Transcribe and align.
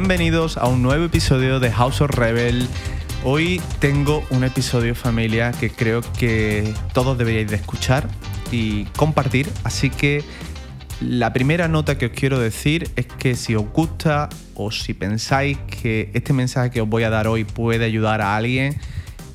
Bienvenidos 0.00 0.56
a 0.56 0.66
un 0.66 0.80
nuevo 0.80 1.04
episodio 1.04 1.60
de 1.60 1.70
House 1.70 2.00
of 2.00 2.08
Rebel. 2.12 2.66
Hoy 3.22 3.60
tengo 3.80 4.24
un 4.30 4.44
episodio 4.44 4.94
familia 4.94 5.52
que 5.52 5.68
creo 5.68 6.00
que 6.18 6.72
todos 6.94 7.18
deberíais 7.18 7.50
de 7.50 7.56
escuchar 7.56 8.08
y 8.50 8.84
compartir, 8.96 9.52
así 9.62 9.90
que 9.90 10.24
la 11.02 11.34
primera 11.34 11.68
nota 11.68 11.98
que 11.98 12.06
os 12.06 12.12
quiero 12.12 12.38
decir 12.38 12.90
es 12.96 13.04
que 13.04 13.34
si 13.34 13.54
os 13.54 13.70
gusta 13.74 14.30
o 14.54 14.70
si 14.70 14.94
pensáis 14.94 15.58
que 15.82 16.10
este 16.14 16.32
mensaje 16.32 16.70
que 16.70 16.80
os 16.80 16.88
voy 16.88 17.02
a 17.02 17.10
dar 17.10 17.28
hoy 17.28 17.44
puede 17.44 17.84
ayudar 17.84 18.22
a 18.22 18.36
alguien, 18.36 18.80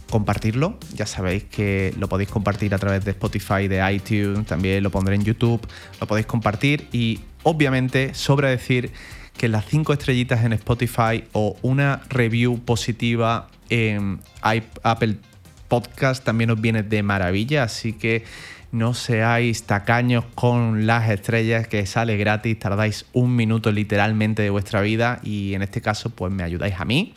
compartirlo. 0.10 0.80
Ya 0.96 1.06
sabéis 1.06 1.44
que 1.44 1.94
lo 2.00 2.10
podéis 2.10 2.30
compartir 2.30 2.74
a 2.74 2.80
través 2.80 3.06
de 3.06 3.12
Spotify, 3.12 3.68
de 3.68 3.94
iTunes, 3.94 4.48
también 4.48 4.82
lo 4.82 4.90
pondré 4.90 5.14
en 5.14 5.24
YouTube, 5.26 5.62
lo 6.02 6.08
podéis 6.08 6.26
compartir 6.26 6.88
y 6.92 7.20
obviamente 7.44 8.16
sobra 8.16 8.50
decir 8.50 8.92
que 9.38 9.48
las 9.48 9.66
cinco 9.66 9.94
estrellitas 9.94 10.44
en 10.44 10.54
Spotify 10.54 11.24
o 11.34 11.58
una 11.62 12.02
review 12.10 12.60
positiva 12.60 13.48
en 13.70 14.20
Apple 14.42 15.18
Podcast 15.68 16.24
también 16.24 16.52
os 16.52 16.62
viene 16.62 16.84
de 16.84 17.04
maravilla, 17.04 17.64
así 17.64 17.94
que 17.94 18.24
no 18.72 18.94
seáis 18.94 19.64
tacaños 19.64 20.26
con 20.36 20.86
las 20.86 21.10
estrellas 21.10 21.68
que 21.68 21.86
sale 21.86 22.18
gratis, 22.18 22.60
tardáis 22.60 23.06
un 23.14 23.36
minuto 23.36 23.72
literalmente 23.72 24.42
de 24.42 24.50
vuestra 24.50 24.82
vida 24.82 25.20
y 25.24 25.54
en 25.54 25.62
este 25.62 25.82
caso 25.82 26.10
pues 26.10 26.32
me 26.32 26.44
ayudáis 26.44 26.76
a 26.80 26.86
mí 26.86 27.14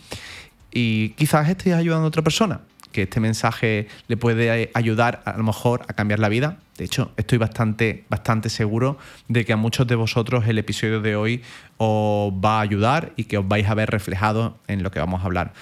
y 0.73 1.11
quizás 1.11 1.49
estéis 1.49 1.75
ayudando 1.75 2.05
a 2.05 2.09
otra 2.09 2.23
persona 2.23 2.61
que 2.93 3.03
este 3.03 3.21
mensaje 3.21 3.89
le 4.07 4.17
puede 4.17 4.71
ayudar 4.73 5.23
a 5.25 5.37
lo 5.37 5.45
mejor 5.45 5.83
a 5.89 5.93
cambiar 5.93 6.21
la 6.21 6.29
vida. 6.29 6.59
De 6.79 6.85
hecho, 6.85 7.11
estoy 7.17 7.39
bastante, 7.39 8.05
bastante 8.09 8.49
seguro 8.49 8.99
de 9.27 9.45
que 9.45 9.53
a 9.53 9.57
muchos 9.57 9.87
de 9.89 9.97
vosotros 9.97 10.47
el 10.47 10.59
episodio 10.59 11.01
de 11.01 11.17
hoy 11.17 11.43
os 11.77 12.33
va 12.33 12.59
a 12.59 12.61
ayudar 12.61 13.13
y 13.17 13.25
que 13.25 13.37
os 13.37 13.47
vais 13.47 13.69
a 13.69 13.75
ver 13.75 13.91
reflejados 13.91 14.53
en 14.69 14.85
lo 14.85 14.93
que 14.93 15.01
vamos 15.01 15.21
a 15.21 15.25
hablar. 15.25 15.53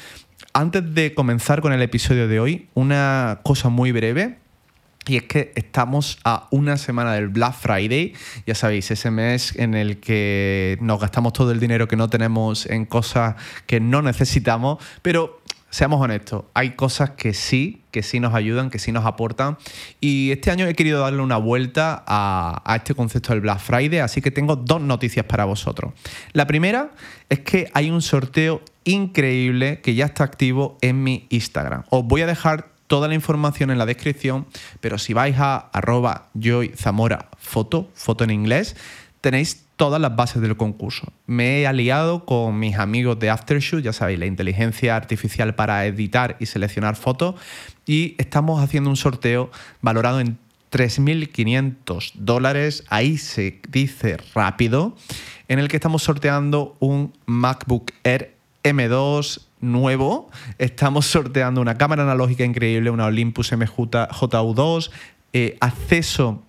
Antes 0.52 0.94
de 0.94 1.14
comenzar 1.14 1.62
con 1.62 1.72
el 1.72 1.80
episodio 1.80 2.28
de 2.28 2.38
hoy, 2.38 2.68
una 2.74 3.40
cosa 3.42 3.70
muy 3.70 3.92
breve. 3.92 4.38
Y 5.08 5.16
es 5.16 5.22
que 5.22 5.52
estamos 5.54 6.18
a 6.24 6.48
una 6.50 6.76
semana 6.76 7.14
del 7.14 7.28
Black 7.28 7.54
Friday, 7.54 8.12
ya 8.44 8.56
sabéis, 8.56 8.90
ese 8.90 9.10
mes 9.12 9.54
en 9.56 9.74
el 9.74 10.00
que 10.00 10.76
nos 10.80 11.00
gastamos 11.00 11.32
todo 11.32 11.52
el 11.52 11.60
dinero 11.60 11.86
que 11.86 11.94
no 11.94 12.10
tenemos 12.10 12.66
en 12.66 12.86
cosas 12.86 13.36
que 13.66 13.78
no 13.78 14.02
necesitamos, 14.02 14.84
pero 15.02 15.40
seamos 15.70 16.00
honestos, 16.00 16.44
hay 16.54 16.70
cosas 16.70 17.10
que 17.10 17.34
sí, 17.34 17.82
que 17.90 18.02
sí 18.02 18.20
nos 18.20 18.34
ayudan, 18.34 18.70
que 18.70 18.78
sí 18.78 18.92
nos 18.92 19.04
aportan. 19.04 19.58
Y 20.00 20.30
este 20.30 20.50
año 20.50 20.66
he 20.66 20.74
querido 20.74 21.00
darle 21.00 21.22
una 21.22 21.36
vuelta 21.36 22.04
a, 22.06 22.74
este 22.76 22.94
concepto 22.94 23.32
del 23.32 23.40
Black 23.40 23.58
Friday, 23.58 23.98
así 23.98 24.22
que 24.22 24.30
tengo 24.30 24.56
dos 24.56 24.80
noticias 24.80 25.26
para 25.26 25.44
vosotros. 25.44 25.92
La 26.32 26.46
primera 26.46 26.90
es 27.28 27.40
que 27.40 27.70
hay 27.74 27.90
un 27.90 28.02
sorteo 28.02 28.62
increíble 28.84 29.80
que 29.80 29.94
ya 29.94 30.06
está 30.06 30.24
activo 30.24 30.78
en 30.80 31.02
mi 31.02 31.26
Instagram. 31.30 31.84
Os 31.90 32.04
voy 32.04 32.22
a 32.22 32.26
dejar 32.26 32.70
toda 32.86 33.08
la 33.08 33.14
información 33.14 33.70
en 33.70 33.78
la 33.78 33.86
descripción, 33.86 34.46
pero 34.80 34.96
si 34.98 35.12
vais 35.12 35.36
a 35.38 35.56
arroba 35.72 36.30
foto 37.38 38.24
en 38.24 38.30
inglés, 38.30 38.76
tenéis 39.20 39.65
todas 39.76 40.00
las 40.00 40.16
bases 40.16 40.42
del 40.42 40.56
concurso. 40.56 41.12
Me 41.26 41.60
he 41.60 41.66
aliado 41.66 42.24
con 42.24 42.58
mis 42.58 42.76
amigos 42.76 43.18
de 43.18 43.30
Aftershoot, 43.30 43.82
ya 43.82 43.92
sabéis, 43.92 44.18
la 44.18 44.26
inteligencia 44.26 44.96
artificial 44.96 45.54
para 45.54 45.86
editar 45.86 46.36
y 46.40 46.46
seleccionar 46.46 46.96
fotos, 46.96 47.34
y 47.86 48.14
estamos 48.18 48.62
haciendo 48.62 48.90
un 48.90 48.96
sorteo 48.96 49.50
valorado 49.82 50.20
en 50.20 50.38
3.500 50.72 52.12
dólares, 52.14 52.84
ahí 52.88 53.18
se 53.18 53.60
dice 53.68 54.16
rápido, 54.34 54.96
en 55.48 55.58
el 55.58 55.68
que 55.68 55.76
estamos 55.76 56.02
sorteando 56.02 56.76
un 56.80 57.12
MacBook 57.26 57.92
Air 58.02 58.34
M2 58.64 59.42
nuevo, 59.60 60.30
estamos 60.58 61.06
sorteando 61.06 61.60
una 61.60 61.78
cámara 61.78 62.02
analógica 62.02 62.44
increíble, 62.44 62.90
una 62.90 63.06
Olympus 63.06 63.52
MJU2, 63.52 64.90
eh, 65.32 65.56
acceso 65.60 66.42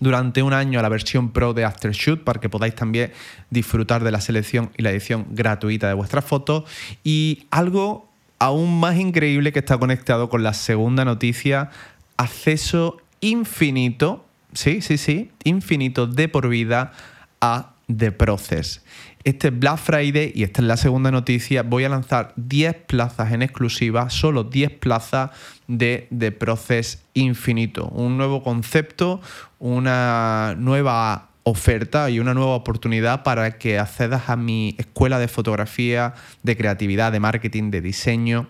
durante 0.00 0.42
un 0.42 0.52
año 0.52 0.78
a 0.78 0.82
la 0.82 0.88
versión 0.88 1.30
Pro 1.30 1.54
de 1.54 1.64
Aftershoot 1.64 2.24
para 2.24 2.40
que 2.40 2.48
podáis 2.48 2.74
también 2.74 3.12
disfrutar 3.50 4.04
de 4.04 4.10
la 4.10 4.20
selección 4.20 4.70
y 4.76 4.82
la 4.82 4.90
edición 4.90 5.26
gratuita 5.30 5.88
de 5.88 5.94
vuestras 5.94 6.24
fotos. 6.24 6.64
Y 7.04 7.46
algo 7.50 8.08
aún 8.38 8.78
más 8.80 8.96
increíble 8.96 9.52
que 9.52 9.58
está 9.58 9.78
conectado 9.78 10.28
con 10.28 10.42
la 10.42 10.54
segunda 10.54 11.04
noticia, 11.04 11.70
acceso 12.16 12.98
infinito, 13.20 14.24
sí, 14.52 14.80
sí, 14.80 14.96
sí, 14.96 15.30
infinito 15.44 16.06
de 16.06 16.28
por 16.28 16.48
vida 16.48 16.92
a 17.40 17.72
The 17.94 18.12
Process. 18.12 18.82
Este 19.24 19.50
Black 19.50 19.78
Friday, 19.78 20.32
y 20.34 20.42
esta 20.42 20.62
es 20.62 20.68
la 20.68 20.76
segunda 20.76 21.10
noticia, 21.10 21.62
voy 21.62 21.84
a 21.84 21.88
lanzar 21.88 22.32
10 22.36 22.74
plazas 22.86 23.32
en 23.32 23.42
exclusiva, 23.42 24.10
solo 24.10 24.44
10 24.44 24.72
plazas 24.78 25.30
de 25.66 26.08
The 26.16 26.32
Process 26.32 27.04
Infinito. 27.14 27.88
Un 27.88 28.16
nuevo 28.16 28.42
concepto, 28.42 29.20
una 29.58 30.54
nueva 30.58 31.30
oferta 31.42 32.10
y 32.10 32.20
una 32.20 32.34
nueva 32.34 32.54
oportunidad 32.54 33.22
para 33.22 33.58
que 33.58 33.78
accedas 33.78 34.28
a 34.28 34.36
mi 34.36 34.76
escuela 34.78 35.18
de 35.18 35.28
fotografía, 35.28 36.14
de 36.42 36.56
creatividad, 36.56 37.10
de 37.12 37.20
marketing, 37.20 37.70
de 37.70 37.80
diseño 37.80 38.48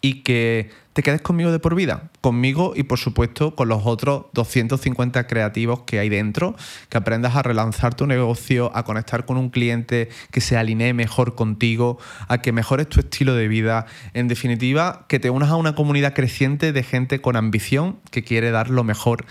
y 0.00 0.22
que 0.22 0.70
te 0.92 1.02
quedes 1.02 1.20
conmigo 1.20 1.52
de 1.52 1.58
por 1.58 1.74
vida, 1.74 2.10
conmigo 2.22 2.72
y 2.74 2.84
por 2.84 2.98
supuesto 2.98 3.54
con 3.54 3.68
los 3.68 3.82
otros 3.84 4.26
250 4.32 5.26
creativos 5.26 5.80
que 5.80 5.98
hay 5.98 6.08
dentro, 6.08 6.56
que 6.88 6.96
aprendas 6.96 7.36
a 7.36 7.42
relanzar 7.42 7.94
tu 7.94 8.06
negocio, 8.06 8.74
a 8.74 8.84
conectar 8.84 9.26
con 9.26 9.36
un 9.36 9.50
cliente 9.50 10.08
que 10.30 10.40
se 10.40 10.56
alinee 10.56 10.94
mejor 10.94 11.34
contigo, 11.34 11.98
a 12.28 12.40
que 12.40 12.52
mejores 12.52 12.88
tu 12.88 13.00
estilo 13.00 13.34
de 13.34 13.46
vida, 13.46 13.84
en 14.14 14.26
definitiva, 14.26 15.04
que 15.06 15.18
te 15.18 15.28
unas 15.28 15.50
a 15.50 15.56
una 15.56 15.74
comunidad 15.74 16.14
creciente 16.14 16.72
de 16.72 16.82
gente 16.82 17.20
con 17.20 17.36
ambición 17.36 17.98
que 18.10 18.24
quiere 18.24 18.50
dar 18.50 18.70
lo 18.70 18.82
mejor 18.82 19.26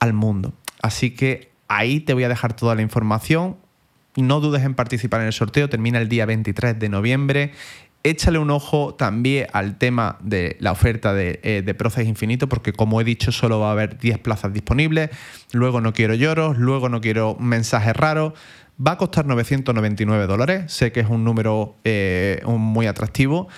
al 0.00 0.12
mundo. 0.12 0.54
Así 0.82 1.12
que 1.12 1.52
ahí 1.68 2.00
te 2.00 2.14
voy 2.14 2.24
a 2.24 2.28
dejar 2.28 2.54
toda 2.54 2.74
la 2.74 2.82
información. 2.82 3.56
No 4.16 4.40
dudes 4.40 4.64
en 4.64 4.74
participar 4.74 5.20
en 5.20 5.26
el 5.26 5.32
sorteo, 5.34 5.68
termina 5.68 5.98
el 5.98 6.08
día 6.08 6.26
23 6.26 6.78
de 6.78 6.88
noviembre 6.88 7.52
échale 8.10 8.38
un 8.38 8.50
ojo 8.50 8.94
también 8.94 9.46
al 9.52 9.78
tema 9.78 10.18
de 10.22 10.56
la 10.60 10.72
oferta 10.72 11.12
de, 11.12 11.40
eh, 11.42 11.74
Process 11.74 12.06
Infinito, 12.06 12.48
porque 12.48 12.72
como 12.72 13.00
he 13.00 13.04
dicho, 13.04 13.32
solo 13.32 13.60
va 13.60 13.68
a 13.68 13.72
haber 13.72 13.98
10 13.98 14.18
plazas 14.18 14.52
disponibles. 14.52 15.10
Luego 15.52 15.80
no 15.80 15.92
quiero 15.92 16.14
lloros, 16.14 16.56
luego 16.56 16.88
no 16.88 17.00
quiero 17.00 17.36
mensajes 17.38 17.96
raros. 17.96 18.32
Va 18.84 18.92
a 18.92 18.98
costar 18.98 19.26
999 19.26 20.26
dólares. 20.26 20.72
Sé 20.72 20.92
que 20.92 21.00
es 21.00 21.08
un 21.08 21.24
número 21.24 21.76
eh, 21.84 22.40
muy 22.46 22.86
atractivo, 22.86 23.48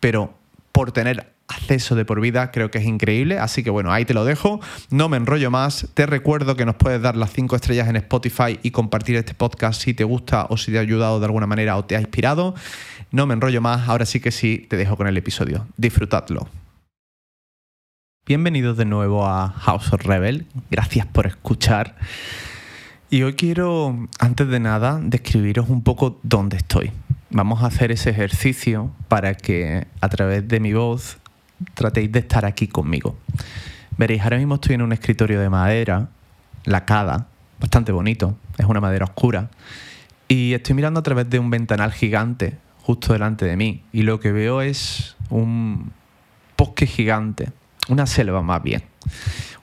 pero 0.00 0.34
por 0.72 0.92
tener 0.92 1.32
acceso 1.48 1.94
de 1.94 2.04
por 2.04 2.20
vida, 2.20 2.50
creo 2.50 2.70
que 2.70 2.78
es 2.78 2.84
increíble. 2.84 3.38
Así 3.38 3.62
que 3.62 3.70
bueno, 3.70 3.90
ahí 3.90 4.04
te 4.04 4.14
lo 4.14 4.24
dejo. 4.24 4.60
No 4.90 5.08
me 5.08 5.16
enrollo 5.16 5.50
más. 5.50 5.88
Te 5.94 6.06
recuerdo 6.06 6.54
que 6.54 6.64
nos 6.64 6.76
puedes 6.76 7.02
dar 7.02 7.16
las 7.16 7.32
5 7.32 7.56
estrellas 7.56 7.88
en 7.88 7.96
Spotify 7.96 8.60
y 8.62 8.70
compartir 8.70 9.16
este 9.16 9.34
podcast 9.34 9.82
si 9.82 9.94
te 9.94 10.04
gusta 10.04 10.46
o 10.50 10.56
si 10.56 10.70
te 10.70 10.78
ha 10.78 10.82
ayudado 10.82 11.18
de 11.18 11.26
alguna 11.26 11.46
manera 11.46 11.76
o 11.76 11.84
te 11.84 11.96
ha 11.96 12.00
inspirado. 12.00 12.54
No 13.10 13.26
me 13.26 13.32
enrollo 13.32 13.62
más. 13.62 13.88
Ahora 13.88 14.04
sí 14.04 14.20
que 14.20 14.30
sí, 14.30 14.66
te 14.68 14.76
dejo 14.76 14.98
con 14.98 15.06
el 15.06 15.16
episodio. 15.16 15.66
Disfrutadlo. 15.78 16.46
Bienvenidos 18.26 18.76
de 18.76 18.84
nuevo 18.84 19.26
a 19.26 19.48
House 19.48 19.94
of 19.94 20.04
Rebel. 20.04 20.46
Gracias 20.70 21.06
por 21.06 21.26
escuchar. 21.26 21.96
Y 23.08 23.22
hoy 23.22 23.32
quiero, 23.32 24.08
antes 24.18 24.48
de 24.48 24.60
nada, 24.60 25.00
describiros 25.02 25.70
un 25.70 25.82
poco 25.82 26.20
dónde 26.22 26.58
estoy. 26.58 26.92
Vamos 27.30 27.62
a 27.62 27.68
hacer 27.68 27.92
ese 27.92 28.10
ejercicio 28.10 28.90
para 29.08 29.32
que 29.34 29.86
a 30.02 30.08
través 30.10 30.46
de 30.46 30.60
mi 30.60 30.74
voz 30.74 31.16
tratéis 31.72 32.12
de 32.12 32.18
estar 32.18 32.44
aquí 32.44 32.68
conmigo. 32.68 33.16
Veréis, 33.96 34.20
ahora 34.20 34.36
mismo 34.36 34.56
estoy 34.56 34.74
en 34.74 34.82
un 34.82 34.92
escritorio 34.92 35.40
de 35.40 35.48
madera, 35.48 36.10
lacada, 36.66 37.28
bastante 37.58 37.90
bonito, 37.90 38.36
es 38.58 38.66
una 38.66 38.82
madera 38.82 39.06
oscura, 39.06 39.48
y 40.28 40.52
estoy 40.52 40.74
mirando 40.74 41.00
a 41.00 41.02
través 41.02 41.28
de 41.30 41.38
un 41.38 41.48
ventanal 41.48 41.92
gigante 41.92 42.58
justo 42.88 43.12
delante 43.12 43.44
de 43.44 43.54
mí, 43.54 43.82
y 43.92 44.00
lo 44.00 44.18
que 44.18 44.32
veo 44.32 44.62
es 44.62 45.14
un 45.28 45.92
bosque 46.56 46.86
gigante, 46.86 47.50
una 47.90 48.06
selva 48.06 48.40
más 48.40 48.62
bien. 48.62 48.82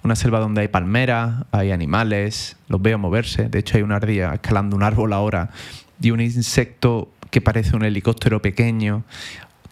Una 0.04 0.16
selva 0.16 0.40
donde 0.40 0.62
hay 0.62 0.68
palmeras, 0.68 1.46
hay 1.52 1.72
animales, 1.72 2.56
los 2.68 2.80
veo 2.80 3.00
moverse. 3.00 3.50
De 3.50 3.58
hecho, 3.58 3.78
hay 3.78 3.82
una 3.82 3.96
ardilla 3.96 4.36
escalando 4.36 4.76
un 4.76 4.84
árbol 4.84 5.12
ahora 5.12 5.50
y 6.00 6.12
un 6.12 6.22
insecto 6.22 7.10
que 7.32 7.42
parece 7.42 7.76
un 7.76 7.84
helicóptero 7.84 8.44
pequeño 8.44 9.04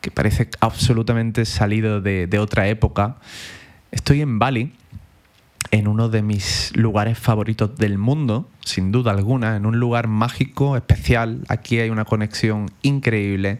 que 0.02 0.10
parece 0.10 0.50
absolutamente 0.60 1.46
salido 1.46 2.02
de, 2.02 2.40
otra 2.40 2.68
época. 2.70 3.18
Estoy 3.92 4.22
en 4.22 4.40
Bali, 4.40 4.74
en 5.74 5.88
uno 5.88 6.08
de 6.08 6.22
mis 6.22 6.72
lugares 6.76 7.18
favoritos 7.18 7.76
del 7.78 7.98
mundo, 7.98 8.48
sin 8.64 8.92
duda 8.92 9.10
alguna, 9.10 9.56
en 9.56 9.66
un 9.66 9.80
lugar 9.80 10.08
mágico, 10.08 10.78
especial. 10.78 11.44
Aquí 11.48 11.80
hay 11.80 11.90
una 11.90 12.06
conexión 12.06 12.70
increíble 12.84 13.58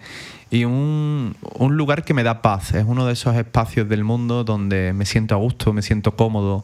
y 0.52 0.66
un, 0.66 1.34
lugar 1.60 2.06
que 2.06 2.14
me 2.14 2.22
da 2.22 2.44
paz. 2.44 2.76
Es 2.76 2.86
uno 2.88 3.08
de 3.08 3.14
esos 3.14 3.36
espacios 3.36 3.90
del 3.90 4.04
mundo 4.04 4.44
donde 4.44 4.94
me 4.94 5.08
siento 5.08 5.34
a 5.34 5.40
gusto, 5.40 5.74
me 5.74 5.82
siento 5.82 6.16
cómodo. 6.16 6.64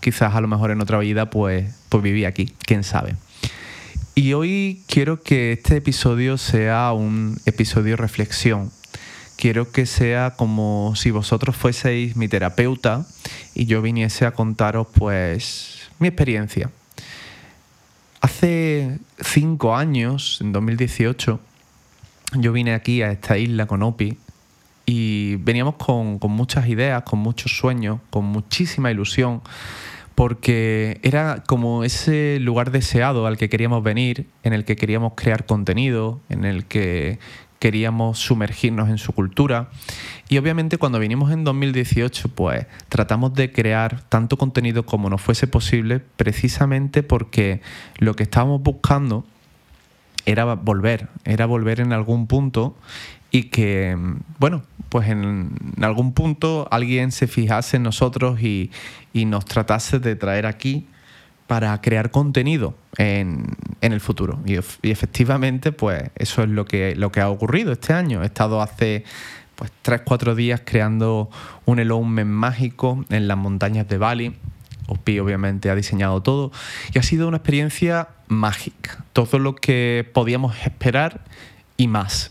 Quizás 0.00 0.34
a 0.34 0.40
lo 0.40 0.48
mejor 0.48 0.72
en 0.72 0.80
otra 0.80 0.98
vida 0.98 1.30
pues, 1.30 1.72
pues 1.88 2.02
viví 2.02 2.24
aquí, 2.24 2.52
quién 2.66 2.82
sabe. 2.82 3.14
Y 4.16 4.32
hoy 4.32 4.82
quiero 4.88 5.22
que 5.22 5.52
este 5.52 5.76
episodio 5.76 6.38
sea 6.38 6.92
un 6.92 7.38
episodio 7.46 7.96
reflexión. 7.96 8.72
Quiero 9.38 9.70
que 9.70 9.86
sea 9.86 10.34
como 10.36 10.94
si 10.96 11.12
vosotros 11.12 11.54
fueseis 11.54 12.16
mi 12.16 12.26
terapeuta 12.26 13.06
y 13.54 13.66
yo 13.66 13.80
viniese 13.80 14.26
a 14.26 14.32
contaros 14.32 14.88
pues 14.92 15.88
mi 16.00 16.08
experiencia. 16.08 16.72
Hace 18.20 18.98
cinco 19.20 19.76
años, 19.76 20.40
en 20.40 20.50
2018, 20.50 21.38
yo 22.32 22.52
vine 22.52 22.74
aquí 22.74 23.02
a 23.02 23.12
esta 23.12 23.38
isla 23.38 23.66
con 23.66 23.84
Opi 23.84 24.18
y 24.86 25.36
veníamos 25.36 25.76
con, 25.76 26.18
con 26.18 26.32
muchas 26.32 26.66
ideas, 26.66 27.04
con 27.04 27.20
muchos 27.20 27.56
sueños, 27.56 28.00
con 28.10 28.24
muchísima 28.24 28.90
ilusión 28.90 29.42
porque 30.16 30.98
era 31.04 31.44
como 31.46 31.84
ese 31.84 32.40
lugar 32.40 32.72
deseado 32.72 33.28
al 33.28 33.38
que 33.38 33.48
queríamos 33.48 33.84
venir, 33.84 34.26
en 34.42 34.52
el 34.52 34.64
que 34.64 34.74
queríamos 34.74 35.12
crear 35.14 35.46
contenido, 35.46 36.18
en 36.28 36.44
el 36.44 36.64
que 36.64 37.20
queríamos 37.58 38.18
sumergirnos 38.18 38.88
en 38.88 38.98
su 38.98 39.12
cultura. 39.12 39.70
Y 40.28 40.38
obviamente 40.38 40.78
cuando 40.78 40.98
vinimos 40.98 41.32
en 41.32 41.44
2018, 41.44 42.28
pues 42.28 42.66
tratamos 42.88 43.34
de 43.34 43.52
crear 43.52 44.02
tanto 44.08 44.36
contenido 44.36 44.84
como 44.84 45.10
nos 45.10 45.20
fuese 45.20 45.46
posible, 45.46 46.00
precisamente 46.00 47.02
porque 47.02 47.60
lo 47.98 48.14
que 48.14 48.24
estábamos 48.24 48.62
buscando 48.62 49.24
era 50.26 50.44
volver, 50.54 51.08
era 51.24 51.46
volver 51.46 51.80
en 51.80 51.92
algún 51.92 52.26
punto 52.26 52.76
y 53.30 53.44
que, 53.44 53.96
bueno, 54.38 54.62
pues 54.88 55.08
en 55.08 55.50
algún 55.80 56.12
punto 56.12 56.68
alguien 56.70 57.12
se 57.12 57.26
fijase 57.26 57.76
en 57.76 57.82
nosotros 57.82 58.40
y, 58.40 58.70
nos 59.14 59.46
tratase 59.46 59.98
de 59.98 60.14
traer 60.14 60.46
aquí 60.46 60.86
para 61.48 61.80
crear 61.80 62.12
contenido 62.12 62.74
en, 62.98 63.56
el 63.80 64.00
futuro. 64.00 64.38
Y, 64.44 64.54
efectivamente, 64.90 65.72
pues 65.72 66.10
eso 66.14 66.42
es 66.42 66.48
lo 66.50 66.66
que, 66.66 66.94
lo 66.94 67.10
que 67.10 67.20
ha 67.20 67.30
ocurrido 67.30 67.72
este 67.72 67.94
año. 67.94 68.22
He 68.22 68.26
estado 68.26 68.60
hace 68.60 69.04
pues 69.56 69.72
3-4 69.82 70.34
días 70.34 70.60
creando 70.64 71.30
un 71.64 71.80
Elomen 71.80 72.30
mágico 72.30 73.04
en 73.08 73.26
las 73.26 73.38
montañas 73.38 73.88
de 73.88 73.98
Bali. 73.98 74.36
Opi 74.88 75.18
obviamente 75.18 75.70
ha 75.70 75.74
diseñado 75.74 76.22
todo 76.22 76.52
y 76.94 76.98
ha 76.98 77.02
sido 77.02 77.26
una 77.26 77.38
experiencia 77.38 78.08
mágica. 78.28 79.04
Todo 79.14 79.38
lo 79.38 79.56
que 79.56 80.08
podíamos 80.12 80.54
esperar 80.64 81.24
y 81.78 81.88
más. 81.88 82.30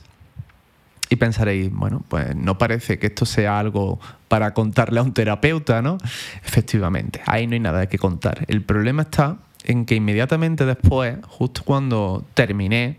Y 1.09 1.15
pensaréis, 1.15 1.71
bueno, 1.71 2.03
pues 2.09 2.35
no 2.35 2.57
parece 2.57 2.99
que 2.99 3.07
esto 3.07 3.25
sea 3.25 3.59
algo 3.59 3.99
para 4.27 4.53
contarle 4.53 4.99
a 4.99 5.03
un 5.03 5.13
terapeuta, 5.13 5.81
¿no? 5.81 5.97
Efectivamente, 6.45 7.21
ahí 7.25 7.47
no 7.47 7.53
hay 7.53 7.59
nada 7.59 7.87
que 7.87 7.97
contar. 7.97 8.45
El 8.47 8.61
problema 8.61 9.03
está 9.03 9.37
en 9.63 9.85
que 9.85 9.95
inmediatamente 9.95 10.65
después, 10.65 11.17
justo 11.27 11.61
cuando 11.63 12.25
terminé 12.33 12.97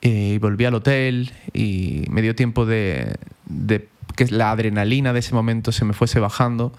y 0.00 0.34
eh, 0.34 0.38
volví 0.40 0.64
al 0.64 0.74
hotel 0.74 1.32
y 1.52 2.04
me 2.10 2.22
dio 2.22 2.34
tiempo 2.34 2.66
de, 2.66 3.14
de 3.46 3.88
que 4.16 4.26
la 4.26 4.50
adrenalina 4.50 5.12
de 5.12 5.20
ese 5.20 5.34
momento 5.34 5.72
se 5.72 5.84
me 5.84 5.92
fuese 5.92 6.20
bajando, 6.20 6.72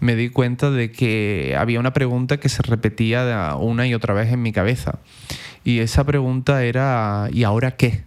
me 0.00 0.14
di 0.14 0.28
cuenta 0.28 0.70
de 0.70 0.92
que 0.92 1.56
había 1.58 1.80
una 1.80 1.92
pregunta 1.92 2.38
que 2.38 2.48
se 2.48 2.62
repetía 2.62 3.54
una 3.58 3.86
y 3.86 3.94
otra 3.94 4.14
vez 4.14 4.32
en 4.32 4.42
mi 4.42 4.52
cabeza. 4.52 4.98
Y 5.64 5.80
esa 5.80 6.04
pregunta 6.04 6.62
era, 6.64 7.28
¿y 7.32 7.42
ahora 7.44 7.72
qué? 7.72 8.04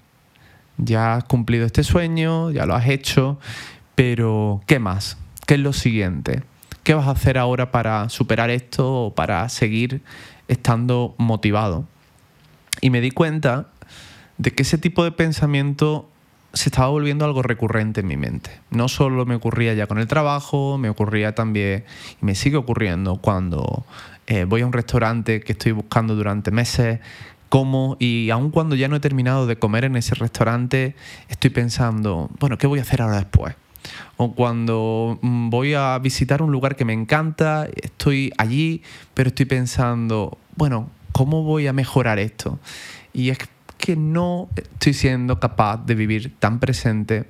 Ya 0.79 1.15
has 1.15 1.23
cumplido 1.25 1.65
este 1.65 1.83
sueño, 1.83 2.51
ya 2.51 2.65
lo 2.65 2.75
has 2.75 2.87
hecho, 2.87 3.39
pero 3.95 4.61
¿qué 4.65 4.79
más? 4.79 5.17
¿Qué 5.45 5.55
es 5.55 5.59
lo 5.59 5.73
siguiente? 5.73 6.43
¿Qué 6.83 6.93
vas 6.93 7.07
a 7.07 7.11
hacer 7.11 7.37
ahora 7.37 7.71
para 7.71 8.09
superar 8.09 8.49
esto 8.49 9.05
o 9.05 9.13
para 9.13 9.47
seguir 9.49 10.01
estando 10.47 11.15
motivado? 11.17 11.85
Y 12.81 12.89
me 12.89 13.01
di 13.01 13.11
cuenta 13.11 13.67
de 14.37 14.51
que 14.51 14.63
ese 14.63 14.77
tipo 14.77 15.03
de 15.03 15.11
pensamiento 15.11 16.09
se 16.53 16.69
estaba 16.69 16.87
volviendo 16.87 17.25
algo 17.25 17.43
recurrente 17.43 17.99
en 18.01 18.07
mi 18.07 18.17
mente. 18.17 18.49
No 18.71 18.87
solo 18.87 19.25
me 19.25 19.35
ocurría 19.35 19.73
ya 19.73 19.85
con 19.85 19.99
el 19.99 20.07
trabajo, 20.07 20.77
me 20.77 20.89
ocurría 20.89 21.35
también, 21.35 21.83
y 22.21 22.25
me 22.25 22.35
sigue 22.35 22.57
ocurriendo 22.57 23.17
cuando 23.17 23.85
eh, 24.27 24.45
voy 24.45 24.61
a 24.61 24.65
un 24.65 24.73
restaurante 24.73 25.41
que 25.41 25.51
estoy 25.51 25.73
buscando 25.73 26.15
durante 26.15 26.51
meses, 26.51 26.99
como 27.49 27.97
y 27.99 28.29
aun 28.29 28.51
cuando 28.51 28.75
ya 28.75 28.87
no 28.87 28.95
he 28.95 28.99
terminado 28.99 29.47
de 29.47 29.57
comer 29.57 29.83
en 29.83 29.95
ese 29.95 30.15
restaurante, 30.15 30.95
estoy 31.27 31.49
pensando, 31.49 32.29
bueno, 32.39 32.57
¿qué 32.57 32.67
voy 32.67 32.79
a 32.79 32.83
hacer 32.83 33.01
ahora 33.01 33.17
después? 33.17 33.55
O 34.17 34.33
cuando 34.33 35.17
mm, 35.21 35.49
voy 35.49 35.73
a 35.73 35.97
visitar 35.99 36.41
un 36.41 36.51
lugar 36.51 36.75
que 36.75 36.85
me 36.85 36.93
encanta, 36.93 37.67
estoy 37.75 38.31
allí, 38.37 38.83
pero 39.13 39.29
estoy 39.29 39.45
pensando, 39.45 40.37
bueno, 40.55 40.89
¿cómo 41.11 41.43
voy 41.43 41.67
a 41.67 41.73
mejorar 41.73 42.19
esto? 42.19 42.59
Y 43.13 43.29
es 43.29 43.39
que 43.77 43.95
no 43.95 44.49
estoy 44.55 44.93
siendo 44.93 45.39
capaz 45.39 45.77
de 45.85 45.95
vivir 45.95 46.33
tan 46.37 46.59
presente 46.59 47.29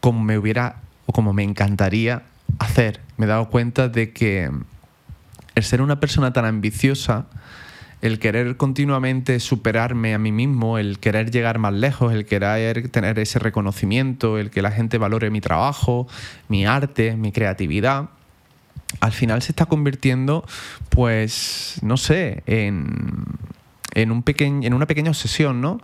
como 0.00 0.22
me 0.22 0.38
hubiera 0.38 0.76
o 1.06 1.12
como 1.12 1.32
me 1.32 1.42
encantaría 1.42 2.22
hacer. 2.58 3.00
Me 3.16 3.26
he 3.26 3.28
dado 3.28 3.50
cuenta 3.50 3.88
de 3.88 4.12
que 4.12 4.50
el 5.54 5.62
ser 5.62 5.82
una 5.82 6.00
persona 6.00 6.32
tan 6.32 6.44
ambiciosa 6.44 7.26
el 8.04 8.18
querer 8.18 8.58
continuamente 8.58 9.40
superarme 9.40 10.12
a 10.12 10.18
mí 10.18 10.30
mismo, 10.30 10.76
el 10.76 10.98
querer 10.98 11.30
llegar 11.30 11.58
más 11.58 11.72
lejos, 11.72 12.12
el 12.12 12.26
querer 12.26 12.90
tener 12.90 13.18
ese 13.18 13.38
reconocimiento, 13.38 14.36
el 14.36 14.50
que 14.50 14.60
la 14.60 14.70
gente 14.70 14.98
valore 14.98 15.30
mi 15.30 15.40
trabajo, 15.40 16.06
mi 16.48 16.66
arte, 16.66 17.16
mi 17.16 17.32
creatividad, 17.32 18.10
al 19.00 19.12
final 19.12 19.40
se 19.40 19.52
está 19.52 19.64
convirtiendo, 19.64 20.44
pues, 20.90 21.78
no 21.80 21.96
sé, 21.96 22.42
en, 22.44 23.24
en, 23.94 24.10
un 24.10 24.22
en 24.36 24.74
una 24.74 24.84
pequeña 24.84 25.08
obsesión, 25.08 25.62
¿no? 25.62 25.80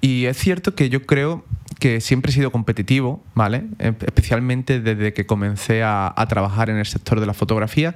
Y 0.00 0.24
es 0.24 0.38
cierto 0.38 0.74
que 0.74 0.88
yo 0.88 1.04
creo 1.04 1.44
que 1.78 2.00
siempre 2.00 2.30
he 2.30 2.34
sido 2.34 2.50
competitivo, 2.50 3.22
¿vale? 3.34 3.64
Especialmente 3.78 4.80
desde 4.80 5.12
que 5.12 5.26
comencé 5.26 5.82
a, 5.82 6.14
a, 6.16 6.26
trabajar 6.28 6.70
en 6.70 6.78
el 6.78 6.86
sector 6.86 7.20
de 7.20 7.26
la 7.26 7.34
fotografía 7.34 7.94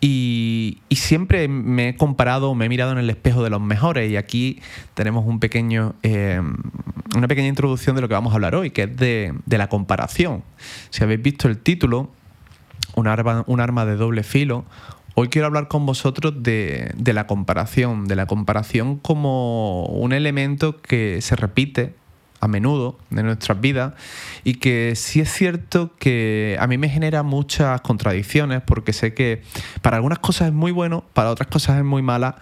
y, 0.00 0.78
siempre 0.90 1.48
me 1.48 1.90
he 1.90 1.96
comparado, 1.96 2.54
me 2.54 2.66
he 2.66 2.68
mirado 2.68 2.92
en 2.92 2.98
el 2.98 3.08
espejo 3.08 3.42
de 3.42 3.50
los 3.50 3.60
mejores. 3.60 4.10
Y 4.10 4.16
aquí 4.16 4.60
tenemos 4.94 5.26
un 5.26 5.40
pequeño, 5.40 5.94
eh, 6.02 6.40
una 7.16 7.28
pequeña 7.28 7.48
introducción 7.48 7.96
de 7.96 8.02
lo 8.02 8.08
que 8.08 8.14
vamos 8.14 8.32
a 8.32 8.36
hablar 8.36 8.54
hoy, 8.54 8.70
que 8.70 8.82
es 8.84 8.96
de, 8.96 9.34
la 9.46 9.68
comparación. 9.68 10.42
Si 10.90 11.02
habéis 11.02 11.22
visto 11.22 11.48
el 11.48 11.58
título, 11.58 12.10
un 12.94 13.06
arma, 13.06 13.44
un 13.46 13.60
arma 13.60 13.86
de 13.86 13.96
doble 13.96 14.22
filo, 14.22 14.64
hoy 15.14 15.28
quiero 15.28 15.46
hablar 15.46 15.68
con 15.68 15.86
vosotros 15.86 16.42
de, 16.42 16.92
de 16.96 17.12
la 17.12 17.26
comparación, 17.26 18.06
de 18.06 18.16
la 18.16 18.26
comparación 18.26 18.98
como 18.98 19.86
un 19.86 20.12
elemento 20.12 20.80
que 20.80 21.20
se 21.22 21.36
repite 21.36 21.94
a 22.46 22.48
menudo 22.48 22.98
de 23.10 23.22
nuestras 23.22 23.60
vidas 23.60 23.92
y 24.44 24.54
que 24.54 24.94
sí 24.96 25.20
es 25.20 25.30
cierto 25.30 25.92
que 25.98 26.56
a 26.58 26.66
mí 26.66 26.78
me 26.78 26.88
genera 26.88 27.22
muchas 27.22 27.80
contradicciones 27.82 28.62
porque 28.62 28.92
sé 28.92 29.12
que 29.12 29.42
para 29.82 29.96
algunas 29.96 30.20
cosas 30.20 30.48
es 30.48 30.54
muy 30.54 30.72
bueno, 30.72 31.04
para 31.12 31.30
otras 31.30 31.48
cosas 31.48 31.78
es 31.78 31.84
muy 31.84 32.02
mala 32.02 32.36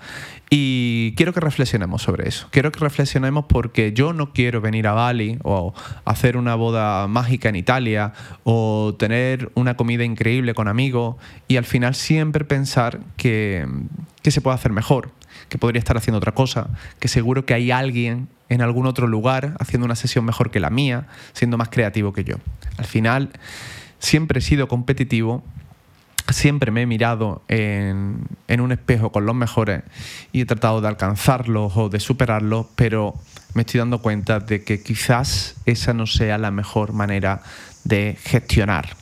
y 0.51 1.15
quiero 1.17 1.33
que 1.33 1.41
reflexionemos 1.41 2.03
sobre 2.03 2.29
eso. 2.29 2.49
Quiero 2.51 2.71
que 2.71 2.79
reflexionemos 2.79 3.47
porque 3.49 3.93
yo 3.93 4.13
no 4.13 4.33
quiero 4.33 4.61
venir 4.61 4.87
a 4.87 4.93
Bali 4.93 5.39
o 5.43 5.75
hacer 6.05 6.37
una 6.37 6.55
boda 6.55 7.09
mágica 7.09 7.49
en 7.49 7.57
Italia 7.57 8.13
o 8.45 8.95
tener 8.99 9.51
una 9.55 9.77
comida 9.77 10.05
increíble 10.05 10.55
con 10.55 10.69
amigos 10.69 11.17
y 11.49 11.57
al 11.57 11.65
final 11.65 11.95
siempre 11.95 12.45
pensar 12.45 13.01
que, 13.17 13.67
que 14.23 14.31
se 14.31 14.41
puede 14.41 14.55
hacer 14.55 14.71
mejor, 14.71 15.11
que 15.49 15.59
podría 15.59 15.79
estar 15.79 15.97
haciendo 15.97 16.19
otra 16.19 16.33
cosa, 16.33 16.69
que 17.01 17.09
seguro 17.09 17.47
que 17.47 17.55
hay 17.55 17.71
alguien 17.71 18.29
en 18.49 18.63
algún 18.63 18.87
otro 18.87 19.07
lugar 19.07 19.57
haciendo 19.59 19.85
una 19.85 19.97
sesión 19.97 20.25
mejor 20.25 20.51
que 20.51 20.61
la 20.61 20.71
mía, 20.71 21.07
siendo 21.33 21.57
más 21.57 21.69
creativo 21.69 22.13
que 22.13 22.25
yo. 22.25 22.37
Al 22.77 22.85
final, 22.85 23.31
siempre 23.99 24.39
he 24.39 24.43
sido 24.43 24.69
competitivo, 24.69 25.43
siempre 26.33 26.71
me 26.71 26.83
he 26.83 26.87
mirado 26.87 27.43
en, 27.49 28.27
un 28.49 28.73
espejo 28.73 29.13
con 29.13 29.27
los 29.27 29.35
mejores 29.35 29.83
y 30.33 30.43
he 30.43 30.47
tratado 30.47 30.81
de 30.81 30.89
alcanzarlos 30.89 31.77
o 31.77 31.89
de 31.89 32.01
superarlos, 32.01 32.67
pero 32.77 33.15
me 33.55 33.63
estoy 33.63 33.79
dando 33.79 34.01
cuenta 34.01 34.41
de 34.41 34.65
que 34.65 34.83
quizás 34.83 35.57
esa 35.67 35.93
no 35.93 36.07
sea 36.07 36.39
la 36.39 36.51
mejor 36.51 36.93
manera 36.93 37.43
de 37.85 38.17
gestionar. 38.23 38.97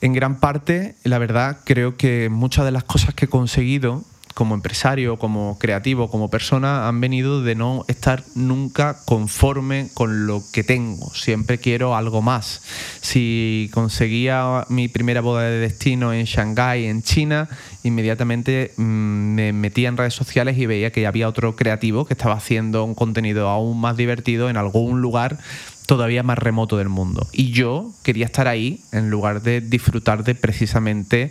En 0.00 0.12
gran 0.12 0.38
parte, 0.38 0.96
la 1.04 1.18
verdad, 1.18 1.58
creo 1.64 1.96
que 1.96 2.28
muchas 2.28 2.64
de 2.66 2.72
las 2.72 2.84
cosas 2.84 3.14
que 3.14 3.24
he 3.24 3.28
conseguido 3.28 4.04
como 4.34 4.56
empresario, 4.56 5.16
como 5.16 5.56
creativo, 5.58 6.10
como 6.10 6.28
persona, 6.28 6.88
han 6.88 7.00
venido 7.00 7.42
de 7.42 7.54
no 7.54 7.84
estar 7.86 8.24
nunca 8.34 8.98
conforme 9.04 9.88
con 9.94 10.26
lo 10.26 10.42
que 10.52 10.64
tengo. 10.64 11.14
Siempre 11.14 11.58
quiero 11.58 11.94
algo 11.94 12.20
más. 12.20 12.60
Si 13.00 13.70
conseguía 13.72 14.66
mi 14.68 14.88
primera 14.88 15.20
boda 15.20 15.42
de 15.42 15.60
destino 15.60 16.12
en 16.12 16.24
Shanghái, 16.24 16.86
en 16.86 17.02
China, 17.02 17.48
inmediatamente 17.84 18.72
mm, 18.76 18.82
me 18.82 19.52
metía 19.52 19.88
en 19.88 19.96
redes 19.96 20.14
sociales 20.14 20.58
y 20.58 20.66
veía 20.66 20.90
que 20.90 21.06
había 21.06 21.28
otro 21.28 21.54
creativo 21.54 22.04
que 22.04 22.14
estaba 22.14 22.34
haciendo 22.34 22.84
un 22.84 22.96
contenido 22.96 23.48
aún 23.48 23.80
más 23.80 23.96
divertido 23.96 24.50
en 24.50 24.56
algún 24.56 25.00
lugar 25.00 25.38
todavía 25.86 26.24
más 26.24 26.38
remoto 26.38 26.76
del 26.76 26.88
mundo. 26.88 27.28
Y 27.30 27.52
yo 27.52 27.92
quería 28.02 28.26
estar 28.26 28.48
ahí 28.48 28.82
en 28.90 29.10
lugar 29.10 29.42
de 29.42 29.60
disfrutar 29.60 30.24
de 30.24 30.34
precisamente 30.34 31.30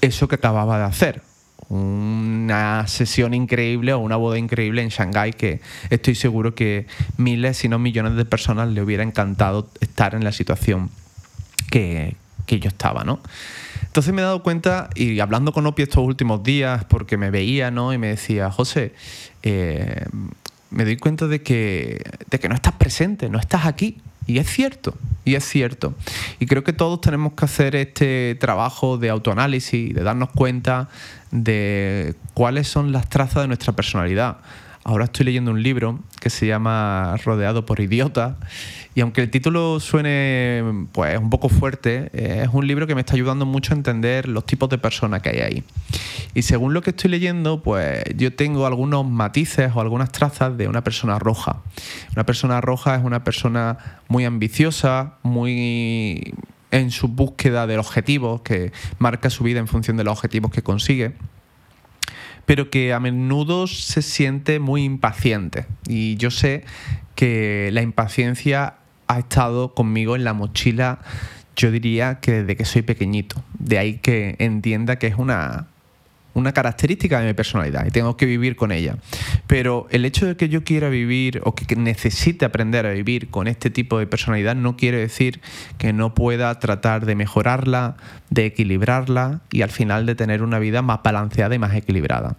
eso 0.00 0.26
que 0.26 0.34
acababa 0.34 0.78
de 0.78 0.84
hacer 0.84 1.31
una 1.72 2.86
sesión 2.86 3.32
increíble 3.32 3.94
o 3.94 3.98
una 3.98 4.16
boda 4.16 4.36
increíble 4.36 4.82
en 4.82 4.90
Shanghái 4.90 5.32
que 5.32 5.62
estoy 5.88 6.14
seguro 6.14 6.54
que 6.54 6.86
miles, 7.16 7.56
si 7.56 7.68
no 7.68 7.78
millones 7.78 8.14
de 8.14 8.26
personas 8.26 8.68
le 8.68 8.82
hubiera 8.82 9.02
encantado 9.02 9.70
estar 9.80 10.14
en 10.14 10.22
la 10.22 10.32
situación 10.32 10.90
que, 11.70 12.16
yo 12.46 12.68
estaba, 12.68 13.04
¿no? 13.04 13.20
Entonces 13.86 14.12
me 14.12 14.20
he 14.20 14.24
dado 14.24 14.42
cuenta, 14.42 14.90
y 14.94 15.20
hablando 15.20 15.54
con 15.54 15.64
Opi 15.64 15.84
estos 15.84 16.04
últimos 16.04 16.42
días, 16.42 16.84
porque 16.84 17.16
me 17.16 17.30
veía, 17.30 17.70
¿no? 17.70 17.94
Y 17.94 17.98
me 17.98 18.08
decía, 18.08 18.50
José, 18.50 18.92
eh, 19.42 20.04
me 20.68 20.84
doy 20.84 20.98
cuenta 20.98 21.28
de 21.28 21.42
que, 21.42 22.04
de 22.28 22.38
que 22.38 22.48
no 22.50 22.54
estás 22.54 22.74
presente, 22.74 23.30
no 23.30 23.38
estás 23.38 23.64
aquí. 23.64 24.02
Y 24.26 24.38
es 24.38 24.48
cierto, 24.48 24.94
y 25.24 25.34
es 25.34 25.44
cierto. 25.44 25.94
Y 26.38 26.46
creo 26.46 26.64
que 26.64 26.72
todos 26.72 27.00
tenemos 27.00 27.32
que 27.34 27.44
hacer 27.44 27.76
este 27.76 28.36
trabajo 28.40 28.98
de 28.98 29.10
autoanálisis, 29.10 29.94
de 29.94 30.02
darnos 30.02 30.30
cuenta 30.30 30.88
de 31.30 32.14
cuáles 32.34 32.68
son 32.68 32.92
las 32.92 33.08
trazas 33.08 33.42
de 33.42 33.48
nuestra 33.48 33.72
personalidad. 33.72 34.38
Ahora 34.84 35.04
estoy 35.04 35.26
leyendo 35.26 35.52
un 35.52 35.62
libro 35.62 36.00
que 36.20 36.28
se 36.28 36.46
llama 36.46 37.16
Rodeado 37.24 37.64
por 37.64 37.78
idiotas 37.78 38.34
y 38.96 39.00
aunque 39.00 39.20
el 39.22 39.30
título 39.30 39.78
suene 39.78 40.86
pues 40.90 41.16
un 41.18 41.30
poco 41.30 41.48
fuerte, 41.48 42.10
es 42.12 42.48
un 42.52 42.66
libro 42.66 42.88
que 42.88 42.96
me 42.96 43.02
está 43.02 43.14
ayudando 43.14 43.46
mucho 43.46 43.74
a 43.74 43.76
entender 43.76 44.28
los 44.28 44.44
tipos 44.44 44.68
de 44.70 44.78
personas 44.78 45.22
que 45.22 45.30
hay 45.30 45.38
ahí. 45.38 45.64
Y 46.34 46.42
según 46.42 46.74
lo 46.74 46.82
que 46.82 46.90
estoy 46.90 47.10
leyendo, 47.10 47.62
pues 47.62 48.02
yo 48.16 48.34
tengo 48.34 48.66
algunos 48.66 49.08
matices 49.08 49.70
o 49.72 49.80
algunas 49.80 50.10
trazas 50.10 50.56
de 50.58 50.66
una 50.66 50.82
persona 50.82 51.18
roja. 51.18 51.62
Una 52.16 52.26
persona 52.26 52.60
roja 52.60 52.96
es 52.96 53.04
una 53.04 53.22
persona 53.22 54.00
muy 54.08 54.24
ambiciosa, 54.24 55.14
muy 55.22 56.34
en 56.72 56.90
su 56.90 57.06
búsqueda 57.06 57.66
del 57.68 57.78
objetivo, 57.78 58.42
que 58.42 58.72
marca 58.98 59.30
su 59.30 59.44
vida 59.44 59.60
en 59.60 59.68
función 59.68 59.96
de 59.96 60.04
los 60.04 60.12
objetivos 60.12 60.50
que 60.50 60.62
consigue 60.62 61.12
pero 62.46 62.70
que 62.70 62.92
a 62.92 63.00
menudo 63.00 63.66
se 63.66 64.02
siente 64.02 64.58
muy 64.58 64.84
impaciente. 64.84 65.66
Y 65.88 66.16
yo 66.16 66.30
sé 66.30 66.64
que 67.14 67.70
la 67.72 67.82
impaciencia 67.82 68.74
ha 69.06 69.18
estado 69.18 69.74
conmigo 69.74 70.16
en 70.16 70.24
la 70.24 70.32
mochila, 70.32 71.00
yo 71.56 71.70
diría 71.70 72.20
que 72.20 72.32
desde 72.32 72.56
que 72.56 72.64
soy 72.64 72.82
pequeñito. 72.82 73.42
De 73.58 73.78
ahí 73.78 73.98
que 73.98 74.36
entienda 74.38 74.98
que 74.98 75.06
es 75.06 75.16
una, 75.16 75.68
una 76.34 76.52
característica 76.52 77.20
de 77.20 77.26
mi 77.26 77.34
personalidad 77.34 77.86
y 77.86 77.90
tengo 77.90 78.16
que 78.16 78.26
vivir 78.26 78.56
con 78.56 78.72
ella. 78.72 78.96
Pero 79.46 79.86
el 79.90 80.04
hecho 80.04 80.26
de 80.26 80.36
que 80.36 80.48
yo 80.48 80.64
quiera 80.64 80.88
vivir 80.88 81.40
o 81.44 81.54
que 81.54 81.76
necesite 81.76 82.44
aprender 82.44 82.86
a 82.86 82.92
vivir 82.92 83.28
con 83.28 83.48
este 83.48 83.70
tipo 83.70 83.98
de 83.98 84.06
personalidad 84.06 84.56
no 84.56 84.76
quiere 84.76 84.98
decir 84.98 85.40
que 85.78 85.92
no 85.92 86.14
pueda 86.14 86.58
tratar 86.58 87.06
de 87.06 87.14
mejorarla, 87.14 87.96
de 88.30 88.46
equilibrarla 88.46 89.40
y 89.50 89.62
al 89.62 89.70
final 89.70 90.06
de 90.06 90.14
tener 90.14 90.42
una 90.42 90.58
vida 90.58 90.82
más 90.82 91.00
balanceada 91.02 91.54
y 91.54 91.58
más 91.58 91.74
equilibrada. 91.74 92.36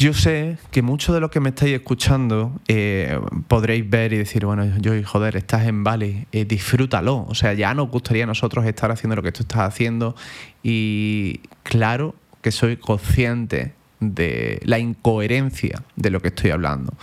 Yo 0.00 0.14
sé 0.14 0.56
que 0.70 0.80
mucho 0.80 1.12
de 1.12 1.20
lo 1.20 1.30
que 1.30 1.40
me 1.40 1.50
estáis 1.50 1.74
escuchando 1.74 2.58
eh, 2.68 3.20
podréis 3.48 3.88
ver 3.90 4.14
y 4.14 4.16
decir, 4.16 4.46
bueno, 4.46 4.64
yo, 4.78 4.92
joder, 5.04 5.36
estás 5.36 5.66
en 5.66 5.84
Bali, 5.84 6.26
eh, 6.32 6.46
disfrútalo. 6.46 7.26
O 7.28 7.34
sea, 7.34 7.52
ya 7.52 7.74
nos 7.74 7.90
gustaría 7.90 8.24
a 8.24 8.26
nosotros 8.26 8.64
estar 8.64 8.90
haciendo 8.90 9.16
lo 9.16 9.22
que 9.22 9.30
tú 9.30 9.42
estás 9.42 9.60
haciendo. 9.60 10.16
Y 10.62 11.40
claro 11.64 12.14
que 12.42 12.50
soy 12.50 12.76
consciente 12.76 13.74
de 14.00 14.60
la 14.64 14.78
incoherencia 14.78 15.82
de 15.96 16.10
lo 16.10 16.20
que 16.20 16.28
estoy 16.28 16.50
hablando. 16.50 16.94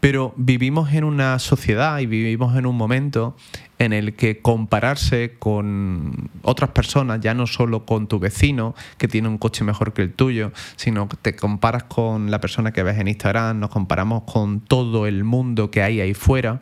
Pero 0.00 0.32
vivimos 0.36 0.92
en 0.92 1.04
una 1.04 1.38
sociedad 1.38 1.98
y 1.98 2.06
vivimos 2.06 2.56
en 2.56 2.66
un 2.66 2.76
momento 2.76 3.36
en 3.78 3.92
el 3.92 4.14
que 4.14 4.40
compararse 4.40 5.34
con 5.38 6.30
otras 6.42 6.70
personas, 6.70 7.20
ya 7.20 7.34
no 7.34 7.46
solo 7.46 7.84
con 7.84 8.06
tu 8.06 8.18
vecino 8.18 8.74
que 8.98 9.08
tiene 9.08 9.28
un 9.28 9.38
coche 9.38 9.64
mejor 9.64 9.92
que 9.92 10.02
el 10.02 10.12
tuyo, 10.12 10.52
sino 10.76 11.08
que 11.08 11.16
te 11.16 11.36
comparas 11.36 11.84
con 11.84 12.30
la 12.30 12.40
persona 12.40 12.72
que 12.72 12.82
ves 12.82 12.98
en 12.98 13.08
Instagram, 13.08 13.60
nos 13.60 13.70
comparamos 13.70 14.22
con 14.24 14.60
todo 14.60 15.06
el 15.06 15.24
mundo 15.24 15.70
que 15.70 15.82
hay 15.82 16.00
ahí 16.00 16.14
fuera, 16.14 16.60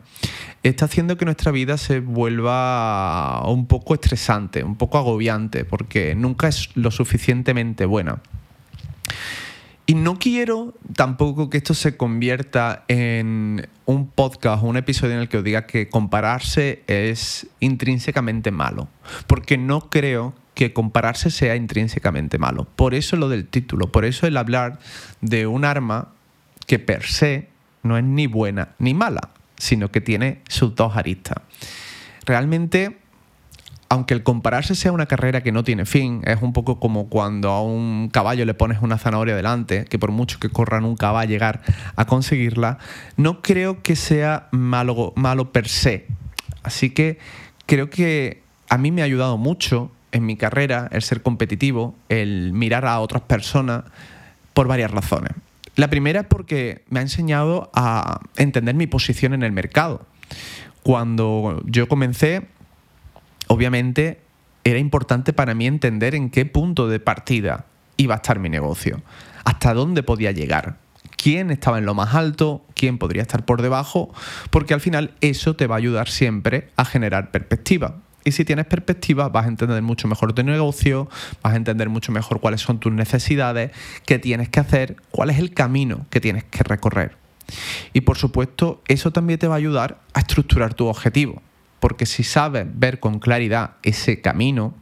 está 0.63 0.85
haciendo 0.85 1.17
que 1.17 1.25
nuestra 1.25 1.51
vida 1.51 1.77
se 1.77 1.99
vuelva 1.99 3.47
un 3.47 3.67
poco 3.67 3.93
estresante, 3.93 4.63
un 4.63 4.75
poco 4.75 4.97
agobiante, 4.97 5.63
porque 5.63 6.15
nunca 6.15 6.47
es 6.47 6.69
lo 6.75 6.91
suficientemente 6.91 7.85
buena. 7.85 8.21
Y 9.87 9.93
no 9.93 10.17
quiero 10.17 10.73
tampoco 10.95 11.49
que 11.49 11.57
esto 11.57 11.75
se 11.75 11.95
convierta 11.95 12.85
en 12.87 13.67
un 13.85 14.07
podcast 14.07 14.63
o 14.63 14.67
un 14.67 14.77
episodio 14.77 15.13
en 15.13 15.19
el 15.19 15.29
que 15.29 15.37
os 15.37 15.43
diga 15.43 15.67
que 15.67 15.89
compararse 15.89 16.83
es 16.87 17.47
intrínsecamente 17.59 18.49
malo, 18.49 18.87
porque 19.27 19.57
no 19.57 19.89
creo 19.91 20.33
que 20.55 20.73
compararse 20.73 21.29
sea 21.29 21.55
intrínsecamente 21.55 22.39
malo. 22.39 22.65
Por 22.75 22.95
eso 22.95 23.15
lo 23.15 23.29
del 23.29 23.45
título, 23.45 23.91
por 23.91 24.05
eso 24.05 24.25
el 24.25 24.37
hablar 24.37 24.79
de 25.21 25.45
un 25.45 25.65
arma 25.65 26.09
que 26.65 26.79
per 26.79 27.03
se 27.03 27.49
no 27.83 27.97
es 27.97 28.03
ni 28.03 28.25
buena 28.25 28.69
ni 28.79 28.95
mala, 28.95 29.29
sino 29.57 29.91
que 29.91 30.01
tiene 30.01 30.41
sus 30.47 30.73
dos 30.73 30.95
aristas. 30.95 31.37
Realmente 32.25 32.97
aunque 33.89 34.13
el 34.13 34.23
compararse 34.23 34.75
sea 34.75 34.91
una 34.91 35.05
carrera 35.05 35.41
que 35.41 35.51
no 35.51 35.63
tiene 35.63 35.85
fin, 35.85 36.21
es 36.25 36.41
un 36.41 36.53
poco 36.53 36.79
como 36.79 37.07
cuando 37.07 37.49
a 37.49 37.61
un 37.61 38.09
caballo 38.11 38.45
le 38.45 38.53
pones 38.53 38.81
una 38.81 38.97
zanahoria 38.97 39.35
delante, 39.35 39.85
que 39.85 39.99
por 39.99 40.11
mucho 40.11 40.39
que 40.39 40.49
corra 40.49 40.81
nunca 40.81 41.11
va 41.11 41.21
a 41.21 41.25
llegar 41.25 41.61
a 41.95 42.05
conseguirla, 42.05 42.79
no 43.17 43.41
creo 43.41 43.81
que 43.83 43.95
sea 43.95 44.47
malo, 44.51 45.13
malo 45.15 45.51
per 45.51 45.67
se. 45.67 46.07
Así 46.63 46.89
que 46.89 47.19
creo 47.67 47.89
que 47.89 48.41
a 48.69 48.77
mí 48.77 48.91
me 48.91 49.01
ha 49.01 49.05
ayudado 49.05 49.37
mucho 49.37 49.91
en 50.11 50.25
mi 50.25 50.35
carrera 50.35 50.87
el 50.91 51.01
ser 51.01 51.21
competitivo, 51.21 51.95
el 52.09 52.53
mirar 52.53 52.85
a 52.85 52.99
otras 52.99 53.21
personas 53.23 53.83
por 54.53 54.67
varias 54.67 54.89
razones. 54.91 55.31
La 55.75 55.89
primera 55.89 56.21
es 56.21 56.25
porque 56.25 56.83
me 56.89 56.99
ha 56.99 57.01
enseñado 57.03 57.69
a 57.73 58.21
entender 58.37 58.75
mi 58.75 58.87
posición 58.87 59.33
en 59.33 59.43
el 59.43 59.51
mercado. 59.51 60.05
Cuando 60.83 61.61
yo 61.65 61.87
comencé, 61.87 62.47
obviamente 63.47 64.19
era 64.63 64.79
importante 64.79 65.31
para 65.31 65.53
mí 65.53 65.67
entender 65.67 66.15
en 66.15 66.29
qué 66.29 66.45
punto 66.45 66.87
de 66.87 66.99
partida 66.99 67.65
iba 67.97 68.15
a 68.15 68.17
estar 68.17 68.39
mi 68.39 68.49
negocio, 68.49 69.01
hasta 69.43 69.73
dónde 69.73 70.03
podía 70.03 70.31
llegar, 70.31 70.77
quién 71.17 71.51
estaba 71.51 71.77
en 71.77 71.85
lo 71.85 71.93
más 71.93 72.15
alto, 72.15 72.65
quién 72.73 72.97
podría 72.97 73.21
estar 73.21 73.45
por 73.45 73.61
debajo, 73.61 74.13
porque 74.49 74.73
al 74.73 74.81
final 74.81 75.13
eso 75.21 75.55
te 75.55 75.67
va 75.67 75.75
a 75.75 75.77
ayudar 75.77 76.09
siempre 76.09 76.69
a 76.75 76.85
generar 76.85 77.31
perspectiva. 77.31 77.97
Y 78.23 78.31
si 78.31 78.43
tienes 78.43 78.65
perspectiva, 78.65 79.29
vas 79.29 79.45
a 79.45 79.49
entender 79.49 79.83
mucho 79.83 80.07
mejor 80.07 80.33
tu 80.33 80.41
negocio, 80.41 81.07
vas 81.43 81.53
a 81.53 81.57
entender 81.57 81.89
mucho 81.89 82.11
mejor 82.11 82.39
cuáles 82.39 82.61
son 82.61 82.79
tus 82.79 82.91
necesidades, 82.91 83.71
qué 84.07 84.17
tienes 84.17 84.49
que 84.49 84.59
hacer, 84.59 84.95
cuál 85.11 85.29
es 85.29 85.37
el 85.37 85.53
camino 85.53 86.07
que 86.09 86.19
tienes 86.19 86.43
que 86.43 86.63
recorrer. 86.63 87.17
Y 87.93 88.01
por 88.01 88.17
supuesto, 88.17 88.81
eso 88.87 89.11
también 89.11 89.37
te 89.37 89.47
va 89.47 89.53
a 89.53 89.57
ayudar 89.57 90.01
a 90.15 90.21
estructurar 90.21 90.73
tu 90.73 90.87
objetivo 90.87 91.43
porque 91.85 92.07
si 92.07 92.23
sabes 92.23 92.65
ver 92.73 92.99
con 92.99 93.19
claridad 93.19 93.75
ese 93.83 94.19
camino 94.19 94.73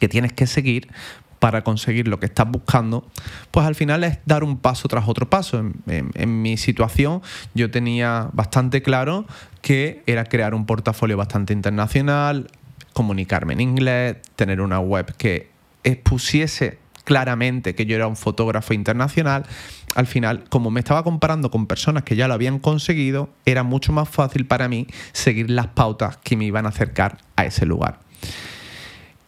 que 0.00 0.08
tienes 0.08 0.32
que 0.32 0.46
seguir 0.46 0.88
para 1.38 1.62
conseguir 1.62 2.08
lo 2.08 2.18
que 2.18 2.24
estás 2.24 2.50
buscando, 2.50 3.06
pues 3.50 3.66
al 3.66 3.74
final 3.74 4.04
es 4.04 4.20
dar 4.24 4.42
un 4.42 4.56
paso 4.56 4.88
tras 4.88 5.06
otro 5.06 5.28
paso. 5.28 5.62
En, 5.86 6.40
mi 6.40 6.56
situación 6.56 7.20
yo 7.52 7.70
tenía 7.70 8.30
bastante 8.32 8.80
claro 8.80 9.26
que 9.60 10.02
era 10.06 10.24
crear 10.24 10.54
un 10.54 10.64
portafolio 10.64 11.18
bastante 11.18 11.52
internacional, 11.52 12.50
comunicarme 12.94 13.52
en 13.52 13.60
inglés, 13.60 14.16
tener 14.34 14.62
una 14.62 14.80
web 14.80 15.14
que 15.18 15.50
expusiese 15.82 16.78
claramente 17.04 17.74
que 17.74 17.86
yo 17.86 17.96
era 17.96 18.06
un 18.06 18.16
fotógrafo 18.16 18.74
internacional, 18.74 19.44
al 19.94 20.06
final, 20.06 20.44
como 20.48 20.70
me 20.70 20.80
estaba 20.80 21.04
comparando 21.04 21.50
con 21.50 21.66
personas 21.66 22.02
que 22.02 22.16
ya 22.16 22.26
lo 22.26 22.34
habían 22.34 22.58
conseguido, 22.58 23.28
era 23.44 23.62
mucho 23.62 23.92
más 23.92 24.08
fácil 24.08 24.46
para 24.46 24.68
mí 24.68 24.86
seguir 25.12 25.50
las 25.50 25.68
pautas 25.68 26.16
que 26.16 26.36
me 26.36 26.44
iban 26.44 26.66
a 26.66 26.70
acercar 26.70 27.18
a 27.36 27.44
ese 27.44 27.66
lugar. 27.66 28.00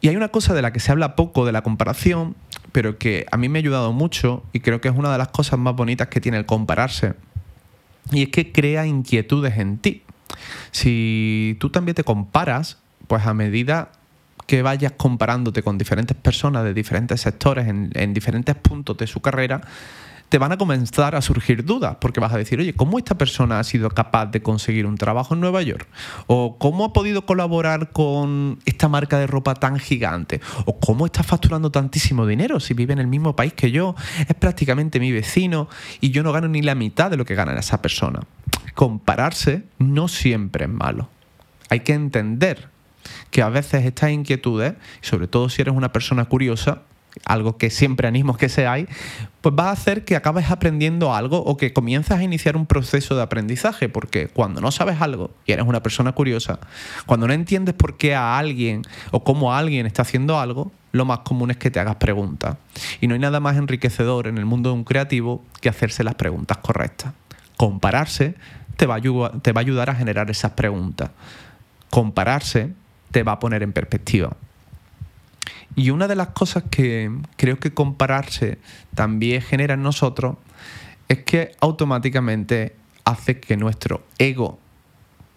Y 0.01 0.09
hay 0.09 0.17
una 0.17 0.29
cosa 0.29 0.55
de 0.55 0.63
la 0.63 0.73
que 0.73 0.81
se 0.81 0.93
habla 0.93 1.17
poco 1.17 1.47
de 1.47 1.53
la 1.53 1.63
comparación, 1.63 2.35
pero 2.73 2.99
que 2.99 3.27
a 3.31 3.37
mí 3.37 3.49
me 3.49 3.59
ha 3.59 3.61
ayudado 3.61 3.93
mucho 3.93 4.43
y 4.53 4.61
creo 4.61 4.81
que 4.81 4.89
es 4.89 4.95
una 4.97 5.11
de 5.11 5.19
las 5.19 5.29
cosas 5.29 5.59
más 5.59 5.75
bonitas 5.75 6.09
que 6.09 6.21
tiene 6.21 6.39
el 6.39 6.47
compararse. 6.47 7.15
Y 8.13 8.23
es 8.23 8.29
que 8.29 8.53
crea 8.53 8.87
inquietudes 8.87 9.59
en 9.59 9.79
ti. 9.79 10.03
Si 10.71 11.57
tú 11.61 11.71
también 11.71 11.95
te 11.95 12.05
comparas, 12.05 12.79
pues 13.07 13.27
a 13.27 13.35
medida 13.35 13.91
que 14.47 14.63
vayas 14.63 14.93
comparándote 14.97 15.63
con 15.63 15.79
diferentes 15.79 16.17
personas 16.17 16.65
de 16.65 16.73
diferentes 16.73 17.21
sectores 17.21 17.67
en, 17.69 18.15
diferentes 18.15 18.55
puntos 18.55 18.97
de 18.97 19.07
su 19.07 19.21
carrera, 19.21 19.61
te 20.29 20.39
van 20.39 20.51
a 20.51 20.59
comenzar 20.59 21.15
a 21.15 21.23
surgir 21.23 21.65
dudas, 21.65 21.99
porque 22.01 22.19
vas 22.19 22.33
a 22.33 22.39
decir, 22.39 22.59
oye, 22.59 22.75
¿cómo 22.75 22.99
esta 22.99 23.17
persona 23.17 23.61
ha 23.61 23.65
sido 23.65 23.91
capaz 23.91 24.27
de 24.27 24.43
conseguir 24.43 24.87
un 24.87 24.97
trabajo 24.97 25.35
en 25.35 25.41
Nueva 25.41 25.63
York? 25.63 25.87
¿O 26.27 26.59
cómo 26.59 26.85
ha 26.85 26.93
podido 26.93 27.27
colaborar 27.27 27.93
con 27.93 28.59
esta 28.65 28.89
marca 28.89 29.19
de 29.19 29.29
ropa 29.29 29.55
tan 29.55 29.79
gigante? 29.79 30.41
¿O 30.65 30.81
cómo 30.81 31.07
está 31.07 31.23
facturando 31.23 31.71
tantísimo 31.71 32.27
dinero 32.27 32.59
si 32.59 32.75
vive 32.75 32.93
en 32.93 32.99
el 32.99 33.07
mismo 33.07 33.37
país 33.37 33.53
que 33.53 33.71
yo? 33.71 33.95
Es 34.29 34.35
prácticamente 34.35 34.99
mi 34.99 35.13
vecino 35.13 35.69
y 36.01 36.11
yo 36.11 36.25
no 36.25 36.33
gano 36.33 36.49
ni 36.49 36.63
la 36.63 36.75
mitad 36.75 37.11
de 37.11 37.17
lo 37.17 37.25
que 37.25 37.37
gana 37.37 37.57
esa 37.59 37.81
persona. 37.81 38.21
Compararse 38.75 39.65
no 39.79 40.09
siempre 40.09 40.65
es 40.65 40.71
malo. 40.71 41.09
Hay 41.69 41.81
que 41.81 41.95
entender 41.95 42.69
que 43.31 43.43
a 43.43 43.49
veces 43.49 43.85
estas 43.85 44.11
inquietudes, 44.11 44.75
sobre 45.01 45.29
todo 45.29 45.49
si 45.49 45.63
eres 45.63 45.75
una 45.75 45.93
persona 45.93 46.25
curiosa, 46.27 46.83
algo 47.25 47.57
que 47.57 47.71
siempre 47.71 48.09
animo 48.09 48.37
que 48.37 48.49
seáis, 48.49 48.89
pues 49.41 49.55
va 49.59 49.69
a 49.69 49.73
hacer 49.73 50.05
que 50.05 50.17
acabes 50.17 50.51
aprendiendo 50.51 51.15
algo 51.15 51.39
o 51.39 51.57
que 51.57 51.73
comiences 51.73 52.17
a 52.17 52.23
iniciar 52.23 52.57
un 52.57 52.67
proceso 52.67 53.17
de 53.17 53.23
aprendizaje, 53.23 53.89
porque 53.89 54.29
cuando 54.29 54.61
no 54.61 54.71
sabes 54.71 55.01
algo 55.01 55.31
y 55.47 55.53
eres 55.53 55.67
una 55.67 55.83
persona 55.83 56.13
curiosa, 56.13 56.59
cuando 57.07 57.27
no 57.27 57.33
entiendes 57.33 57.75
por 57.75 57.97
qué 57.97 58.15
a 58.15 58.39
alguien 58.39 58.83
o 59.11 59.25
cómo 59.25 59.55
alguien 59.55 59.87
está 59.87 60.03
haciendo 60.03 60.39
algo, 60.39 60.73
lo 60.93 61.05
más 61.05 61.21
común 61.21 61.51
es 61.51 61.57
que 61.57 61.71
te 61.71 61.81
hagas 61.81 61.97
preguntas. 61.97 62.57
Y 63.01 63.07
no 63.07 63.15
hay 63.15 63.21
nada 63.21 63.41
más 63.41 63.57
enriquecedor 63.57 64.27
en 64.27 64.39
el 64.39 64.45
mundo 64.45 64.71
de 64.71 64.77
un 64.77 64.85
creativo 64.85 65.45
que 65.61 65.69
hacerse 65.69 66.05
las 66.05 66.15
preguntas 66.15 66.59
correctas. 66.59 67.13
Compararse 67.57 68.35
te 68.77 68.87
va 68.87 69.01
te 69.01 69.53
va 69.53 69.61
a 69.61 69.63
ayudar 69.63 69.91
a 69.91 69.95
generar 69.95 70.31
esas 70.31 70.53
preguntas. 70.53 71.11
Compararse 71.91 72.73
te 73.17 73.23
va 73.23 73.33
a 73.33 73.39
poner 73.39 73.63
en 73.63 73.73
perspectiva. 73.73 74.37
Y 75.75 75.89
una 75.89 76.07
de 76.07 76.17
las 76.17 76.29
cosas 76.29 76.65
que 76.71 77.11
creo 77.37 77.59
que 77.59 77.73
compararse 77.73 78.59
también 78.95 79.41
genera 79.41 79.73
en 79.73 79.83
nosotros 79.83 80.37
es 81.09 81.25
que 81.25 81.53
automáticamente 81.61 82.77
hace 83.07 83.41
que 83.41 83.57
nuestro 83.57 84.05
ego 84.19 84.59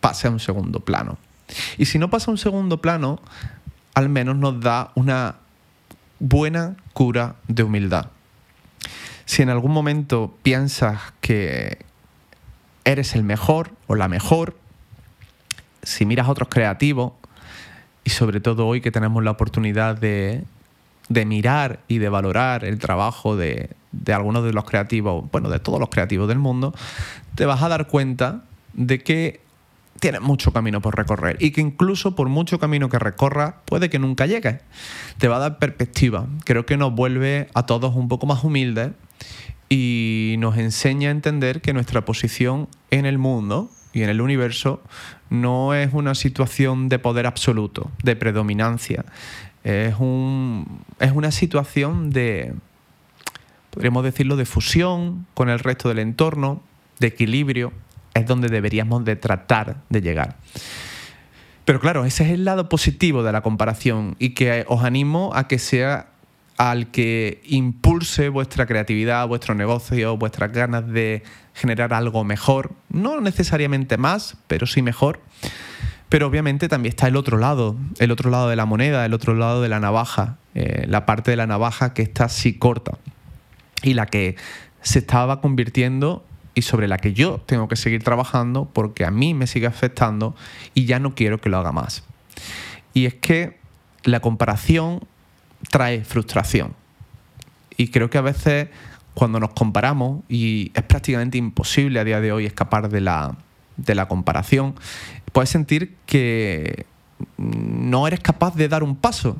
pase 0.02 0.28
a 0.28 0.32
un 0.32 0.42
segundo 0.42 0.82
plano. 0.82 1.18
Y 1.78 1.86
si 1.86 2.00
no 2.00 2.10
pasa 2.10 2.30
a 2.30 2.34
un 2.34 2.38
segundo 2.38 2.82
plano, 2.82 3.22
al 3.94 4.10
menos 4.10 4.36
nos 4.36 4.60
da 4.60 4.92
una 4.96 5.38
buena 6.20 6.76
cura 6.92 7.38
de 7.48 7.64
humildad. 7.64 8.08
Si 9.24 9.42
en 9.42 9.48
algún 9.48 9.72
momento 9.72 10.38
piensas 10.44 11.00
que 11.22 11.78
eres 12.84 13.16
el 13.16 13.24
mejor 13.24 13.72
o 13.88 13.96
la 13.96 14.10
mejor, 14.10 14.58
si 15.82 16.06
miras 16.06 16.28
a 16.28 16.32
otros 16.32 16.50
creativos, 16.50 17.14
y 18.10 18.12
sobre 18.12 18.40
todo 18.40 18.66
hoy 18.66 18.82
que 18.82 18.90
tenemos 18.90 19.24
la 19.24 19.30
oportunidad 19.30 19.96
de, 19.96 20.44
mirar 21.10 21.82
y 21.88 22.00
de 22.00 22.10
valorar 22.10 22.66
el 22.66 22.80
trabajo 22.80 23.38
de, 23.38 23.70
de, 23.92 24.14
algunos 24.14 24.44
de 24.44 24.52
los 24.52 24.66
creativos, 24.66 25.26
bueno, 25.32 25.48
de 25.48 25.60
todos 25.60 25.80
los 25.80 25.90
creativos 25.90 26.28
del 26.28 26.40
mundo, 26.40 26.74
te 27.36 27.46
vas 27.46 27.62
a 27.62 27.70
dar 27.70 27.88
cuenta 27.88 28.46
de 28.74 28.98
que 29.04 29.42
tienes 30.00 30.22
mucho 30.22 30.52
camino 30.52 30.82
por 30.82 30.98
recorrer 30.98 31.38
y 31.40 31.52
que 31.52 31.62
incluso 31.62 32.16
por 32.16 32.30
mucho 32.30 32.58
camino 32.58 32.90
que 32.90 32.98
recorras 32.98 33.54
puede 33.66 33.92
que 33.92 34.00
nunca 34.00 34.26
llegues. 34.26 34.56
Te 35.20 35.28
va 35.28 35.36
a 35.36 35.40
dar 35.40 35.60
perspectiva. 35.60 36.26
Creo 36.46 36.66
que 36.66 36.78
nos 36.78 36.92
vuelve 36.96 37.48
a 37.54 37.68
todos 37.68 37.96
un 37.96 38.08
poco 38.08 38.26
más 38.26 38.44
humildes 38.44 38.90
y 39.70 40.34
nos 40.40 40.58
enseña 40.58 41.10
a 41.10 41.12
entender 41.12 41.62
que 41.62 41.74
nuestra 41.74 42.06
posición 42.06 42.70
en 42.90 43.06
el 43.06 43.20
mundo 43.20 43.70
y 43.94 44.02
en 44.02 44.10
el 44.10 44.20
universo 44.22 44.82
no 45.30 45.74
es 45.74 45.94
una 45.94 46.16
situación 46.16 46.90
de 46.90 47.00
poder 47.00 47.26
absoluto, 47.26 47.92
de 48.04 48.16
predominancia. 48.16 49.06
Es, 49.64 49.96
un, 50.00 50.82
es 51.00 51.12
una 51.12 51.32
situación 51.32 52.10
de, 52.10 52.54
podríamos 53.70 54.04
decirlo, 54.04 54.36
de 54.36 54.46
fusión 54.46 55.28
con 55.34 55.50
el 55.50 55.60
resto 55.60 55.90
del 55.90 56.00
entorno, 56.00 56.64
de 57.00 57.08
equilibrio. 57.08 57.74
Es 58.14 58.26
donde 58.26 58.50
deberíamos 58.50 59.06
de 59.06 59.16
tratar 59.16 59.78
de 59.90 60.02
llegar. 60.02 60.38
Pero 61.66 61.80
claro, 61.80 62.06
ese 62.06 62.24
es 62.24 62.32
el 62.32 62.46
lado 62.46 62.68
positivo 62.68 63.22
de 63.22 63.32
la 63.32 63.42
comparación 63.42 64.16
y 64.18 64.32
que 64.32 64.66
os 64.68 64.84
animo 64.84 65.32
a 65.36 65.48
que 65.48 65.60
sea 65.60 66.08
al 66.60 66.92
que 66.92 67.42
impulse 67.46 68.28
vuestra 68.28 68.66
creatividad, 68.66 69.26
vuestro 69.30 69.56
negocio, 69.56 70.18
vuestras 70.18 70.52
ganas 70.52 70.86
de 70.86 71.24
generar 71.54 71.94
algo 71.94 72.26
mejor, 72.26 72.74
no 72.90 73.22
necesariamente 73.22 73.98
más, 73.98 74.36
pero 74.48 74.68
sí 74.68 74.82
mejor. 74.82 75.22
Pero 76.10 76.28
obviamente 76.28 76.68
también 76.68 76.90
está 76.90 77.08
el 77.08 77.16
otro 77.16 77.38
lado, 77.38 77.78
el 78.00 78.12
otro 78.12 78.30
lado 78.30 78.50
de 78.50 78.58
la 78.58 78.66
moneda, 78.66 79.06
el 79.06 79.14
otro 79.14 79.36
lado 79.36 79.62
de 79.62 79.70
la 79.70 79.80
navaja, 79.80 80.36
eh, 80.54 80.84
la 80.86 81.06
parte 81.06 81.32
de 81.32 81.38
la 81.38 81.48
navaja 81.48 81.94
que 81.94 82.02
está 82.02 82.26
así 82.26 82.56
corta 82.56 82.98
y 83.82 83.94
la 83.94 84.06
que 84.08 84.36
se 84.82 85.00
estaba 85.00 85.40
convirtiendo 85.40 86.26
y 86.56 86.64
sobre 86.64 86.90
la 86.90 86.98
que 86.98 87.14
yo 87.14 87.40
tengo 87.46 87.70
que 87.70 87.78
seguir 87.78 88.04
trabajando 88.04 88.70
porque 88.74 89.06
a 89.06 89.12
mí 89.12 89.34
me 89.34 89.48
sigue 89.48 89.68
afectando 89.68 90.36
y 90.74 90.84
ya 90.84 91.00
no 91.00 91.16
quiero 91.16 91.40
que 91.40 91.48
lo 91.48 91.58
haga 91.58 91.72
más. 91.72 92.04
Y 92.94 93.06
es 93.06 93.14
que 93.14 93.60
la 94.04 94.20
comparación 94.20 95.08
trae 95.70 96.04
frustración. 96.04 96.74
Y 97.78 97.90
creo 97.90 98.10
que 98.10 98.18
a 98.18 98.22
veces 98.22 98.70
cuando 99.14 99.40
nos 99.40 99.52
comparamos, 99.52 100.22
y 100.30 100.72
es 100.74 100.84
prácticamente 100.84 101.38
imposible 101.38 102.00
a 102.00 102.04
día 102.04 102.22
de 102.22 102.32
hoy 102.32 102.46
escapar 102.46 102.90
de 102.90 103.02
la, 103.02 103.36
de 103.76 103.96
la 103.96 104.08
comparación, 104.08 104.76
puedes 105.34 105.50
sentir 105.50 105.98
que 106.06 106.86
no 107.38 108.08
eres 108.08 108.22
capaz 108.22 108.56
de 108.56 108.70
dar 108.70 108.84
un 108.84 108.96
paso, 108.96 109.38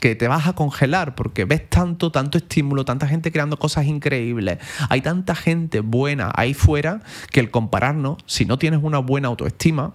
que 0.00 0.16
te 0.16 0.28
vas 0.28 0.46
a 0.46 0.54
congelar 0.54 1.14
porque 1.14 1.44
ves 1.44 1.68
tanto, 1.68 2.10
tanto 2.10 2.38
estímulo, 2.38 2.84
tanta 2.84 3.06
gente 3.06 3.30
creando 3.30 3.58
cosas 3.58 3.86
increíbles, 3.86 4.58
hay 4.88 5.00
tanta 5.00 5.34
gente 5.34 5.80
buena 5.80 6.32
ahí 6.34 6.54
fuera 6.54 7.00
que 7.30 7.40
el 7.40 7.50
compararnos, 7.50 8.18
si 8.26 8.44
no 8.44 8.58
tienes 8.58 8.80
una 8.82 8.98
buena 8.98 9.28
autoestima, 9.28 9.94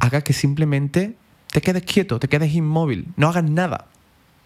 haga 0.00 0.20
que 0.22 0.32
simplemente 0.32 1.16
te 1.50 1.60
quedes 1.60 1.84
quieto, 1.84 2.18
te 2.18 2.28
quedes 2.28 2.54
inmóvil, 2.54 3.08
no 3.16 3.28
hagas 3.28 3.44
nada. 3.44 3.86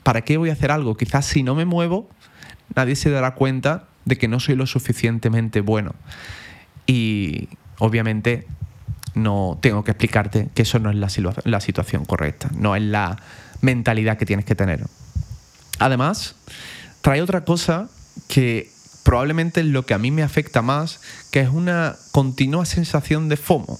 ¿Para 0.02 0.22
qué 0.22 0.36
voy 0.36 0.50
a 0.50 0.54
hacer 0.54 0.70
algo? 0.70 0.96
Quizás 0.96 1.26
si 1.26 1.42
no 1.42 1.54
me 1.54 1.64
muevo, 1.64 2.08
nadie 2.74 2.96
se 2.96 3.10
dará 3.10 3.34
cuenta 3.34 3.84
de 4.04 4.18
que 4.18 4.28
no 4.28 4.40
soy 4.40 4.56
lo 4.56 4.66
suficientemente 4.66 5.60
bueno. 5.60 5.94
Y 6.86 7.48
obviamente 7.78 8.46
no 9.14 9.58
tengo 9.60 9.84
que 9.84 9.90
explicarte 9.90 10.48
que 10.54 10.62
eso 10.62 10.78
no 10.78 10.90
es 10.90 10.96
la, 10.96 11.60
situación 11.60 12.04
correcta, 12.04 12.50
no 12.54 12.74
es 12.76 12.82
la 12.82 13.20
mentalidad 13.60 14.16
que 14.16 14.26
tienes 14.26 14.44
que 14.44 14.54
tener. 14.54 14.84
Además, 15.78 16.34
trae 17.00 17.22
otra 17.22 17.44
cosa 17.44 17.88
que 18.28 18.70
probablemente 19.02 19.60
es 19.60 19.66
lo 19.66 19.84
que 19.84 19.94
a 19.94 19.98
mí 19.98 20.10
me 20.10 20.22
afecta 20.22 20.62
más, 20.62 21.00
que 21.30 21.40
es 21.40 21.48
una 21.48 21.96
continua 22.12 22.64
sensación 22.64 23.28
de 23.28 23.36
FOMO. 23.36 23.78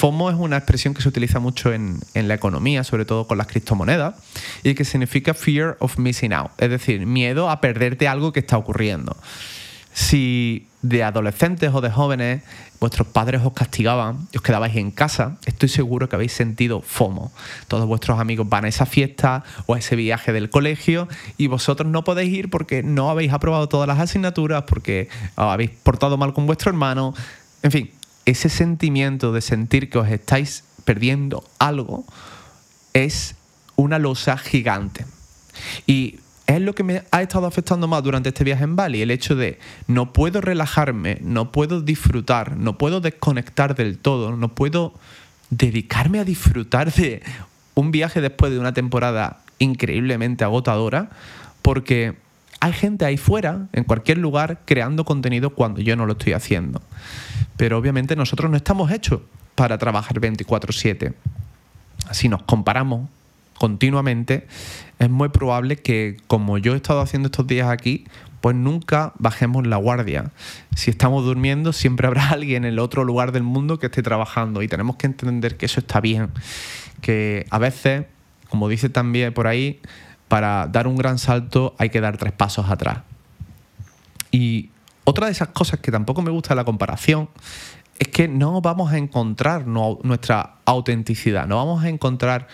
FOMO 0.00 0.30
es 0.30 0.36
una 0.36 0.56
expresión 0.56 0.94
que 0.94 1.02
se 1.02 1.10
utiliza 1.10 1.40
mucho 1.40 1.74
en, 1.74 2.00
la 2.14 2.32
economía, 2.32 2.84
sobre 2.84 3.04
todo 3.04 3.26
con 3.26 3.36
las 3.36 3.48
criptomonedas, 3.48 4.14
y 4.62 4.74
que 4.74 4.86
significa 4.86 5.34
fear 5.34 5.76
of 5.78 5.98
missing 5.98 6.32
out, 6.32 6.52
es 6.56 6.70
decir, 6.70 7.04
miedo 7.04 7.50
a 7.50 7.60
perderte 7.60 8.08
algo 8.08 8.32
que 8.32 8.40
está 8.40 8.56
ocurriendo. 8.56 9.14
Si 9.92 10.68
de 10.80 11.04
adolescentes 11.04 11.70
o 11.74 11.82
de 11.82 11.90
jóvenes 11.90 12.42
vuestros 12.80 13.08
padres 13.08 13.42
os 13.44 13.52
castigaban 13.52 14.26
y 14.32 14.38
os 14.38 14.42
quedabais 14.42 14.74
en 14.74 14.90
casa, 14.90 15.36
estoy 15.44 15.68
seguro 15.68 16.08
que 16.08 16.16
habéis 16.16 16.32
sentido 16.32 16.80
FOMO. 16.80 17.30
Todos 17.68 17.86
vuestros 17.86 18.18
amigos 18.18 18.48
van 18.48 18.64
a 18.64 18.68
esa 18.68 18.86
fiesta 18.86 19.44
o 19.66 19.74
a 19.74 19.78
ese 19.80 19.96
viaje 19.96 20.32
del 20.32 20.48
colegio 20.48 21.08
y 21.36 21.48
vosotros 21.48 21.86
no 21.92 22.04
podéis 22.04 22.32
ir 22.32 22.48
porque 22.48 22.82
no 22.82 23.10
habéis 23.10 23.34
aprobado 23.34 23.68
todas 23.68 23.86
las 23.86 23.98
asignaturas, 23.98 24.62
porque 24.62 25.10
habéis 25.36 25.72
portado 25.72 26.16
mal 26.16 26.32
con 26.32 26.46
vuestro 26.46 26.70
hermano. 26.70 27.12
En 27.62 27.70
fin, 27.70 27.90
ese 28.30 28.48
sentimiento 28.48 29.32
de 29.32 29.40
sentir 29.40 29.90
que 29.90 29.98
os 29.98 30.08
estáis 30.08 30.64
perdiendo 30.84 31.44
algo 31.58 32.04
es 32.92 33.36
una 33.76 33.98
losa 33.98 34.36
gigante. 34.36 35.06
Y 35.86 36.20
es 36.46 36.60
lo 36.60 36.74
que 36.74 36.82
me 36.82 37.02
ha 37.10 37.22
estado 37.22 37.46
afectando 37.46 37.86
más 37.86 38.02
durante 38.02 38.30
este 38.30 38.44
viaje 38.44 38.64
en 38.64 38.76
Bali, 38.76 39.02
el 39.02 39.10
hecho 39.10 39.36
de 39.36 39.58
no 39.86 40.12
puedo 40.12 40.40
relajarme, 40.40 41.18
no 41.22 41.52
puedo 41.52 41.80
disfrutar, 41.80 42.56
no 42.56 42.76
puedo 42.76 43.00
desconectar 43.00 43.74
del 43.76 43.98
todo, 43.98 44.36
no 44.36 44.54
puedo 44.54 44.94
dedicarme 45.50 46.18
a 46.18 46.24
disfrutar 46.24 46.92
de 46.92 47.22
un 47.74 47.90
viaje 47.92 48.20
después 48.20 48.52
de 48.52 48.58
una 48.58 48.74
temporada 48.74 49.42
increíblemente 49.58 50.44
agotadora, 50.44 51.10
porque 51.62 52.16
hay 52.60 52.72
gente 52.74 53.06
ahí 53.06 53.16
fuera, 53.16 53.68
en 53.72 53.84
cualquier 53.84 54.18
lugar, 54.18 54.60
creando 54.66 55.04
contenido 55.04 55.50
cuando 55.50 55.80
yo 55.80 55.96
no 55.96 56.04
lo 56.06 56.12
estoy 56.12 56.34
haciendo. 56.34 56.82
Pero 57.56 57.78
obviamente 57.78 58.16
nosotros 58.16 58.50
no 58.50 58.56
estamos 58.56 58.90
hechos 58.90 59.22
para 59.54 59.78
trabajar 59.78 60.20
24/7. 60.20 61.14
Si 62.12 62.28
nos 62.28 62.42
comparamos 62.42 63.08
continuamente, 63.58 64.46
es 64.98 65.10
muy 65.10 65.30
probable 65.30 65.76
que, 65.76 66.18
como 66.26 66.58
yo 66.58 66.74
he 66.74 66.76
estado 66.76 67.00
haciendo 67.00 67.26
estos 67.26 67.46
días 67.46 67.68
aquí, 67.68 68.04
pues 68.40 68.56
nunca 68.56 69.12
bajemos 69.18 69.66
la 69.66 69.76
guardia. 69.76 70.30
Si 70.74 70.90
estamos 70.90 71.24
durmiendo, 71.24 71.72
siempre 71.72 72.06
habrá 72.06 72.28
alguien 72.30 72.64
en 72.64 72.72
el 72.72 72.78
otro 72.78 73.04
lugar 73.04 73.32
del 73.32 73.42
mundo 73.42 73.78
que 73.78 73.86
esté 73.86 74.02
trabajando 74.02 74.62
y 74.62 74.68
tenemos 74.68 74.96
que 74.96 75.06
entender 75.06 75.56
que 75.56 75.66
eso 75.66 75.80
está 75.80 76.00
bien. 76.00 76.28
Que 77.00 77.46
a 77.50 77.58
veces, 77.58 78.04
como 78.48 78.68
dice 78.68 78.88
también 78.88 79.32
por 79.32 79.46
ahí, 79.46 79.80
para 80.30 80.68
dar 80.68 80.86
un 80.86 80.94
gran 80.94 81.18
salto 81.18 81.74
hay 81.76 81.90
que 81.90 82.00
dar 82.00 82.16
tres 82.16 82.32
pasos 82.32 82.70
atrás. 82.70 82.98
Y 84.30 84.70
otra 85.02 85.26
de 85.26 85.32
esas 85.32 85.48
cosas 85.48 85.80
que 85.80 85.90
tampoco 85.90 86.22
me 86.22 86.30
gusta 86.30 86.54
la 86.54 86.62
comparación 86.62 87.28
es 87.98 88.06
que 88.08 88.28
no 88.28 88.60
vamos 88.60 88.92
a 88.92 88.98
encontrar 88.98 89.66
nuestra 89.66 90.54
autenticidad, 90.66 91.48
no 91.48 91.56
vamos 91.56 91.82
a 91.82 91.88
encontrar 91.88 92.46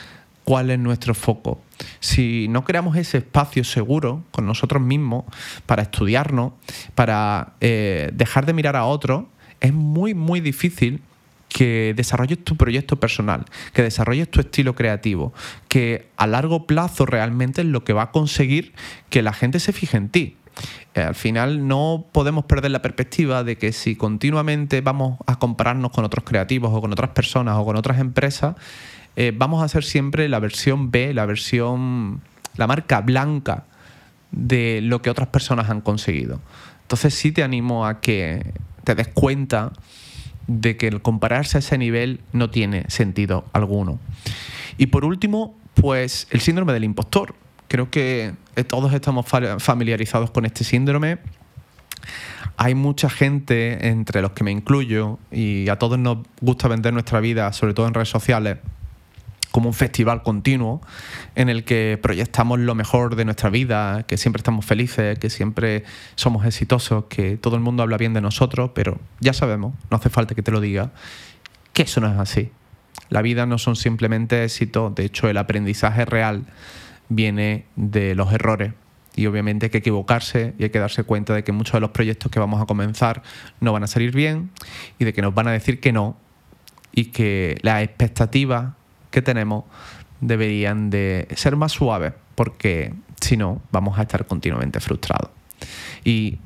cuál 0.44 0.70
es 0.70 0.78
nuestro 0.78 1.14
foco. 1.14 1.60
Si 2.00 2.48
no 2.48 2.64
creamos 2.64 2.96
ese 2.96 3.18
espacio 3.18 3.62
seguro 3.62 4.22
con 4.30 4.46
nosotros 4.46 4.80
mismos 4.80 5.26
para 5.66 5.82
estudiarnos, 5.82 6.52
para 6.94 7.52
eh, 7.60 8.10
dejar 8.14 8.46
de 8.46 8.54
mirar 8.54 8.76
a 8.76 8.86
otros, 8.86 9.24
es 9.60 9.74
muy, 9.74 10.14
muy 10.14 10.40
difícil 10.40 11.02
que 11.56 11.94
desarrolles 11.96 12.44
tu 12.44 12.54
proyecto 12.58 13.00
personal, 13.00 13.46
que 13.72 13.80
desarrolles 13.80 14.30
tu 14.30 14.40
estilo 14.40 14.74
creativo, 14.74 15.32
que 15.68 16.06
a 16.18 16.26
largo 16.26 16.66
plazo 16.66 17.06
realmente 17.06 17.62
es 17.62 17.66
lo 17.66 17.82
que 17.82 17.94
va 17.94 18.02
a 18.02 18.10
conseguir 18.10 18.74
que 19.08 19.22
la 19.22 19.32
gente 19.32 19.58
se 19.58 19.72
fije 19.72 19.96
en 19.96 20.10
ti. 20.10 20.36
Eh, 20.94 21.00
al 21.00 21.14
final 21.14 21.66
no 21.66 22.04
podemos 22.12 22.44
perder 22.44 22.72
la 22.72 22.82
perspectiva 22.82 23.42
de 23.42 23.56
que 23.56 23.72
si 23.72 23.96
continuamente 23.96 24.82
vamos 24.82 25.18
a 25.26 25.38
compararnos 25.38 25.92
con 25.92 26.04
otros 26.04 26.26
creativos 26.26 26.72
o 26.74 26.82
con 26.82 26.92
otras 26.92 27.12
personas 27.12 27.56
o 27.56 27.64
con 27.64 27.76
otras 27.76 28.00
empresas, 28.00 28.54
eh, 29.16 29.32
vamos 29.34 29.62
a 29.62 29.68
ser 29.68 29.82
siempre 29.82 30.28
la 30.28 30.40
versión 30.40 30.90
B, 30.90 31.14
la 31.14 31.24
versión, 31.24 32.20
la 32.58 32.66
marca 32.66 33.00
blanca 33.00 33.64
de 34.30 34.80
lo 34.82 35.00
que 35.00 35.08
otras 35.08 35.28
personas 35.28 35.70
han 35.70 35.80
conseguido. 35.80 36.38
Entonces 36.82 37.14
sí 37.14 37.32
te 37.32 37.42
animo 37.42 37.86
a 37.86 38.02
que 38.02 38.52
te 38.84 38.94
des 38.94 39.08
cuenta 39.08 39.72
de 40.46 40.76
que 40.76 40.88
el 40.88 41.02
compararse 41.02 41.58
a 41.58 41.60
ese 41.60 41.78
nivel 41.78 42.20
no 42.32 42.50
tiene 42.50 42.84
sentido 42.88 43.44
alguno. 43.52 43.98
Y 44.78 44.86
por 44.86 45.04
último, 45.04 45.54
pues 45.74 46.26
el 46.30 46.40
síndrome 46.40 46.72
del 46.72 46.84
impostor. 46.84 47.34
Creo 47.68 47.90
que 47.90 48.32
todos 48.68 48.92
estamos 48.92 49.26
familiarizados 49.58 50.30
con 50.30 50.46
este 50.46 50.62
síndrome. 50.64 51.18
Hay 52.56 52.74
mucha 52.74 53.10
gente, 53.10 53.88
entre 53.88 54.22
los 54.22 54.32
que 54.32 54.44
me 54.44 54.52
incluyo, 54.52 55.18
y 55.30 55.68
a 55.68 55.76
todos 55.76 55.98
nos 55.98 56.18
gusta 56.40 56.68
vender 56.68 56.92
nuestra 56.92 57.20
vida, 57.20 57.52
sobre 57.52 57.74
todo 57.74 57.88
en 57.88 57.94
redes 57.94 58.08
sociales, 58.08 58.58
como 59.56 59.70
un 59.70 59.74
festival 59.74 60.22
continuo 60.22 60.82
en 61.34 61.48
el 61.48 61.64
que 61.64 61.98
proyectamos 62.02 62.58
lo 62.58 62.74
mejor 62.74 63.16
de 63.16 63.24
nuestra 63.24 63.48
vida, 63.48 64.02
que 64.02 64.18
siempre 64.18 64.40
estamos 64.40 64.66
felices, 64.66 65.18
que 65.18 65.30
siempre 65.30 65.82
somos 66.14 66.44
exitosos, 66.44 67.04
que 67.08 67.38
todo 67.38 67.56
el 67.56 67.62
mundo 67.62 67.82
habla 67.82 67.96
bien 67.96 68.12
de 68.12 68.20
nosotros, 68.20 68.72
pero 68.74 69.00
ya 69.18 69.32
sabemos, 69.32 69.72
no 69.90 69.96
hace 69.96 70.10
falta 70.10 70.34
que 70.34 70.42
te 70.42 70.50
lo 70.50 70.60
diga, 70.60 70.92
que 71.72 71.84
eso 71.84 72.02
no 72.02 72.12
es 72.12 72.18
así. 72.18 72.50
La 73.08 73.22
vida 73.22 73.46
no 73.46 73.56
son 73.56 73.76
simplemente 73.76 74.44
éxitos, 74.44 74.94
de 74.94 75.06
hecho 75.06 75.26
el 75.30 75.38
aprendizaje 75.38 76.04
real 76.04 76.44
viene 77.08 77.64
de 77.76 78.14
los 78.14 78.30
errores. 78.34 78.74
Y 79.14 79.24
obviamente 79.24 79.64
hay 79.64 79.70
que 79.70 79.78
equivocarse 79.78 80.52
y 80.58 80.64
hay 80.64 80.68
que 80.68 80.80
darse 80.80 81.02
cuenta 81.04 81.32
de 81.32 81.44
que 81.44 81.52
muchos 81.52 81.72
de 81.72 81.80
los 81.80 81.92
proyectos 81.92 82.30
que 82.30 82.38
vamos 82.38 82.60
a 82.60 82.66
comenzar 82.66 83.22
no 83.60 83.72
van 83.72 83.84
a 83.84 83.86
salir 83.86 84.14
bien 84.14 84.50
y 84.98 85.06
de 85.06 85.14
que 85.14 85.22
nos 85.22 85.32
van 85.32 85.48
a 85.48 85.52
decir 85.52 85.80
que 85.80 85.92
no 85.92 86.18
y 86.92 87.06
que 87.06 87.56
las 87.62 87.82
expectativas 87.82 88.75
que 89.16 89.22
tenemos 89.22 89.64
deberían 90.20 90.90
de 90.90 91.26
ser 91.36 91.56
más 91.56 91.72
suaves, 91.72 92.12
porque 92.34 92.92
si 93.18 93.38
no, 93.38 93.62
vamos 93.72 93.98
a 93.98 94.02
estar 94.02 94.26
continuamente 94.26 94.78
frustrados. 94.78 95.30
Y 96.04 96.36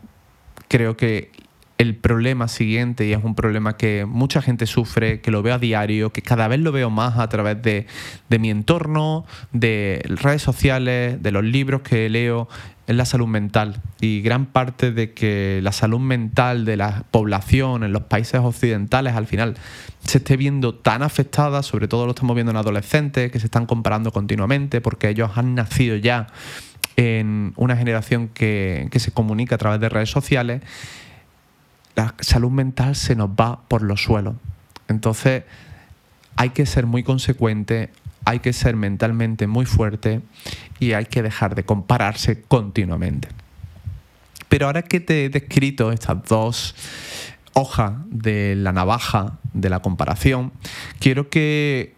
creo 0.68 0.96
que 0.96 1.32
el 1.78 1.96
problema 1.96 2.46
siguiente, 2.46 3.08
y 3.08 3.12
es 3.12 3.24
un 3.24 3.34
problema 3.34 3.76
que 3.76 4.04
mucha 4.06 4.40
gente 4.40 4.66
sufre, 4.66 5.20
que 5.20 5.32
lo 5.32 5.42
veo 5.42 5.54
a 5.54 5.58
diario, 5.58 6.12
que 6.12 6.22
cada 6.22 6.46
vez 6.46 6.60
lo 6.60 6.70
veo 6.70 6.90
más 6.90 7.18
a 7.18 7.28
través 7.28 7.60
de, 7.60 7.88
de 8.28 8.38
mi 8.38 8.50
entorno, 8.50 9.24
de 9.50 10.00
redes 10.04 10.42
sociales, 10.42 11.20
de 11.20 11.32
los 11.32 11.42
libros 11.42 11.80
que 11.82 12.08
leo, 12.08 12.48
es 12.90 12.96
la 12.96 13.04
salud 13.04 13.28
mental. 13.28 13.80
Y 14.00 14.20
gran 14.20 14.46
parte 14.46 14.90
de 14.90 15.12
que 15.14 15.60
la 15.62 15.70
salud 15.70 16.00
mental 16.00 16.64
de 16.64 16.76
la 16.76 17.04
población 17.12 17.84
en 17.84 17.92
los 17.92 18.02
países 18.02 18.40
occidentales 18.40 19.14
al 19.14 19.28
final 19.28 19.56
se 20.04 20.18
esté 20.18 20.36
viendo 20.36 20.74
tan 20.74 21.04
afectada, 21.04 21.62
sobre 21.62 21.86
todo 21.86 22.04
lo 22.04 22.10
estamos 22.10 22.34
viendo 22.34 22.50
en 22.50 22.56
adolescentes 22.56 23.30
que 23.30 23.38
se 23.38 23.46
están 23.46 23.66
comparando 23.66 24.10
continuamente 24.10 24.80
porque 24.80 25.08
ellos 25.08 25.30
han 25.36 25.54
nacido 25.54 25.94
ya 25.94 26.26
en 26.96 27.52
una 27.54 27.76
generación 27.76 28.26
que, 28.26 28.88
que 28.90 28.98
se 28.98 29.12
comunica 29.12 29.54
a 29.54 29.58
través 29.58 29.80
de 29.80 29.88
redes 29.88 30.10
sociales, 30.10 30.60
la 31.94 32.16
salud 32.18 32.50
mental 32.50 32.96
se 32.96 33.14
nos 33.14 33.30
va 33.30 33.60
por 33.68 33.82
los 33.82 34.02
suelos. 34.02 34.34
Entonces 34.88 35.44
hay 36.34 36.50
que 36.50 36.66
ser 36.66 36.86
muy 36.86 37.04
consecuente, 37.04 37.90
hay 38.24 38.40
que 38.40 38.52
ser 38.52 38.76
mentalmente 38.76 39.46
muy 39.46 39.66
fuerte 39.66 40.20
y 40.78 40.92
hay 40.92 41.06
que 41.06 41.22
dejar 41.22 41.54
de 41.54 41.64
compararse 41.64 42.42
continuamente. 42.42 43.28
Pero 44.48 44.66
ahora 44.66 44.82
que 44.82 45.00
te 45.00 45.24
he 45.24 45.28
descrito 45.28 45.92
estas 45.92 46.24
dos 46.24 46.74
hojas 47.52 47.92
de 48.06 48.54
la 48.56 48.72
navaja 48.72 49.38
de 49.52 49.70
la 49.70 49.80
comparación, 49.80 50.52
quiero 50.98 51.28
que 51.30 51.94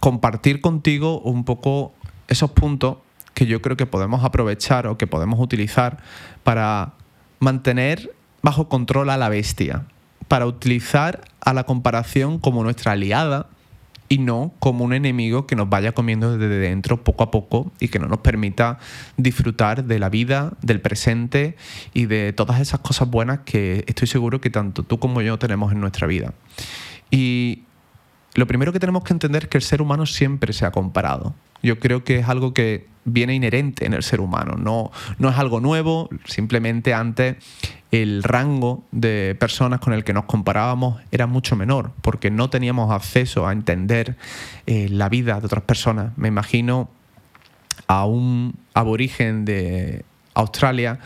compartir 0.00 0.60
contigo 0.60 1.20
un 1.20 1.44
poco 1.44 1.94
esos 2.28 2.50
puntos 2.52 2.98
que 3.34 3.46
yo 3.46 3.62
creo 3.62 3.76
que 3.76 3.86
podemos 3.86 4.24
aprovechar 4.24 4.86
o 4.86 4.98
que 4.98 5.06
podemos 5.06 5.40
utilizar 5.40 5.98
para 6.42 6.94
mantener 7.38 8.14
bajo 8.42 8.68
control 8.68 9.10
a 9.10 9.16
la 9.16 9.28
bestia, 9.28 9.86
para 10.28 10.46
utilizar 10.46 11.22
a 11.40 11.52
la 11.52 11.64
comparación 11.64 12.38
como 12.38 12.62
nuestra 12.62 12.92
aliada 12.92 13.46
y 14.12 14.18
no 14.18 14.52
como 14.58 14.84
un 14.84 14.92
enemigo 14.92 15.46
que 15.46 15.54
nos 15.54 15.70
vaya 15.70 15.92
comiendo 15.92 16.36
desde 16.36 16.58
dentro 16.58 17.02
poco 17.04 17.22
a 17.22 17.30
poco 17.30 17.70
y 17.78 17.88
que 17.88 18.00
no 18.00 18.08
nos 18.08 18.18
permita 18.18 18.80
disfrutar 19.16 19.84
de 19.84 20.00
la 20.00 20.08
vida, 20.10 20.54
del 20.62 20.80
presente 20.80 21.56
y 21.94 22.06
de 22.06 22.32
todas 22.32 22.60
esas 22.60 22.80
cosas 22.80 23.08
buenas 23.08 23.40
que 23.44 23.84
estoy 23.86 24.08
seguro 24.08 24.40
que 24.40 24.50
tanto 24.50 24.82
tú 24.82 24.98
como 24.98 25.22
yo 25.22 25.38
tenemos 25.38 25.72
en 25.72 25.80
nuestra 25.80 26.08
vida. 26.08 26.34
Y 27.12 27.62
lo 28.34 28.46
primero 28.46 28.72
que 28.72 28.80
tenemos 28.80 29.04
que 29.04 29.12
entender 29.12 29.44
es 29.44 29.48
que 29.48 29.58
el 29.58 29.62
ser 29.62 29.82
humano 29.82 30.06
siempre 30.06 30.52
se 30.52 30.64
ha 30.64 30.70
comparado. 30.70 31.34
Yo 31.62 31.78
creo 31.78 32.04
que 32.04 32.18
es 32.18 32.28
algo 32.28 32.54
que 32.54 32.86
viene 33.04 33.34
inherente 33.34 33.86
en 33.86 33.94
el 33.94 34.02
ser 34.02 34.20
humano, 34.20 34.56
no, 34.56 34.90
no 35.18 35.30
es 35.30 35.38
algo 35.38 35.60
nuevo, 35.60 36.08
simplemente 36.24 36.94
antes 36.94 37.36
el 37.90 38.22
rango 38.22 38.84
de 38.92 39.36
personas 39.38 39.80
con 39.80 39.92
el 39.92 40.04
que 40.04 40.12
nos 40.12 40.24
comparábamos 40.24 41.00
era 41.10 41.26
mucho 41.26 41.56
menor, 41.56 41.92
porque 42.02 42.30
no 42.30 42.50
teníamos 42.50 42.92
acceso 42.92 43.46
a 43.46 43.52
entender 43.52 44.16
eh, 44.66 44.88
la 44.90 45.08
vida 45.08 45.40
de 45.40 45.46
otras 45.46 45.64
personas. 45.64 46.16
Me 46.16 46.28
imagino 46.28 46.88
a 47.88 48.04
un 48.04 48.54
aborigen 48.74 49.44
de 49.44 50.04
Australia 50.34 51.00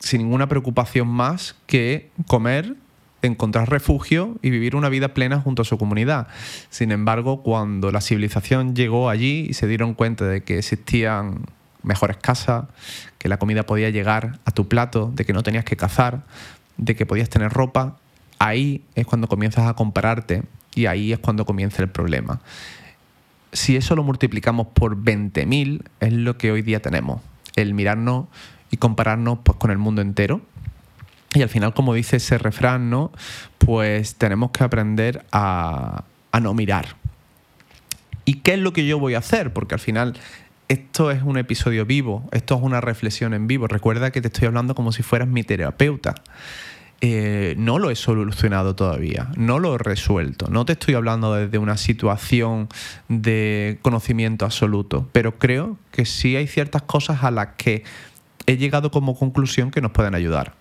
sin 0.00 0.22
ninguna 0.22 0.48
preocupación 0.48 1.08
más 1.08 1.56
que 1.66 2.10
comer, 2.26 2.76
encontrar 3.22 3.70
refugio 3.70 4.36
y 4.42 4.50
vivir 4.50 4.76
una 4.76 4.88
vida 4.88 5.08
plena 5.08 5.40
junto 5.40 5.62
a 5.62 5.64
su 5.64 5.78
comunidad. 5.78 6.28
Sin 6.70 6.92
embargo, 6.92 7.42
cuando 7.42 7.90
la 7.90 8.00
civilización 8.00 8.74
llegó 8.74 9.10
allí 9.10 9.46
y 9.48 9.54
se 9.54 9.66
dieron 9.66 9.94
cuenta 9.94 10.26
de 10.26 10.42
que 10.42 10.58
existían 10.58 11.46
mejores 11.82 12.16
casas, 12.16 12.66
que 13.18 13.28
la 13.28 13.38
comida 13.38 13.64
podía 13.64 13.90
llegar 13.90 14.38
a 14.44 14.50
tu 14.50 14.68
plato, 14.68 15.10
de 15.14 15.24
que 15.24 15.32
no 15.32 15.42
tenías 15.42 15.64
que 15.64 15.76
cazar, 15.76 16.24
de 16.76 16.94
que 16.94 17.06
podías 17.06 17.30
tener 17.30 17.52
ropa, 17.52 17.96
ahí 18.38 18.84
es 18.94 19.06
cuando 19.06 19.28
comienzas 19.28 19.66
a 19.68 19.74
compararte 19.74 20.42
y 20.74 20.86
ahí 20.86 21.12
es 21.12 21.18
cuando 21.18 21.46
comienza 21.46 21.82
el 21.82 21.88
problema. 21.88 22.40
Si 23.52 23.76
eso 23.76 23.96
lo 23.96 24.02
multiplicamos 24.02 24.66
por 24.68 24.96
20.000, 25.02 25.82
es 26.00 26.12
lo 26.12 26.36
que 26.36 26.52
hoy 26.52 26.62
día 26.62 26.82
tenemos, 26.82 27.22
el 27.54 27.72
mirarnos 27.72 28.26
y 28.70 28.76
compararnos 28.76 29.38
pues, 29.42 29.56
con 29.56 29.70
el 29.70 29.78
mundo 29.78 30.02
entero. 30.02 30.42
Y 31.36 31.42
al 31.42 31.50
final, 31.50 31.74
como 31.74 31.92
dice 31.92 32.16
ese 32.16 32.38
refrán, 32.38 32.88
¿no? 32.88 33.12
pues 33.58 34.14
tenemos 34.14 34.52
que 34.52 34.64
aprender 34.64 35.26
a, 35.32 36.04
a 36.32 36.40
no 36.40 36.54
mirar. 36.54 36.96
¿Y 38.24 38.36
qué 38.36 38.54
es 38.54 38.58
lo 38.58 38.72
que 38.72 38.86
yo 38.86 38.98
voy 38.98 39.14
a 39.14 39.18
hacer? 39.18 39.52
Porque 39.52 39.74
al 39.74 39.80
final 39.80 40.14
esto 40.68 41.10
es 41.10 41.22
un 41.22 41.36
episodio 41.36 41.84
vivo, 41.84 42.26
esto 42.32 42.54
es 42.54 42.62
una 42.62 42.80
reflexión 42.80 43.34
en 43.34 43.48
vivo. 43.48 43.66
Recuerda 43.66 44.12
que 44.12 44.22
te 44.22 44.28
estoy 44.28 44.46
hablando 44.46 44.74
como 44.74 44.92
si 44.92 45.02
fueras 45.02 45.28
mi 45.28 45.42
terapeuta. 45.42 46.14
Eh, 47.02 47.54
no 47.58 47.78
lo 47.78 47.90
he 47.90 47.96
solucionado 47.96 48.74
todavía, 48.74 49.28
no 49.36 49.58
lo 49.58 49.74
he 49.74 49.78
resuelto, 49.78 50.48
no 50.48 50.64
te 50.64 50.72
estoy 50.72 50.94
hablando 50.94 51.34
desde 51.34 51.58
una 51.58 51.76
situación 51.76 52.70
de 53.08 53.78
conocimiento 53.82 54.46
absoluto, 54.46 55.06
pero 55.12 55.38
creo 55.38 55.76
que 55.90 56.06
sí 56.06 56.36
hay 56.36 56.46
ciertas 56.46 56.80
cosas 56.80 57.22
a 57.22 57.30
las 57.30 57.48
que 57.58 57.84
he 58.46 58.56
llegado 58.56 58.90
como 58.90 59.14
conclusión 59.18 59.70
que 59.70 59.82
nos 59.82 59.92
pueden 59.92 60.14
ayudar. 60.14 60.54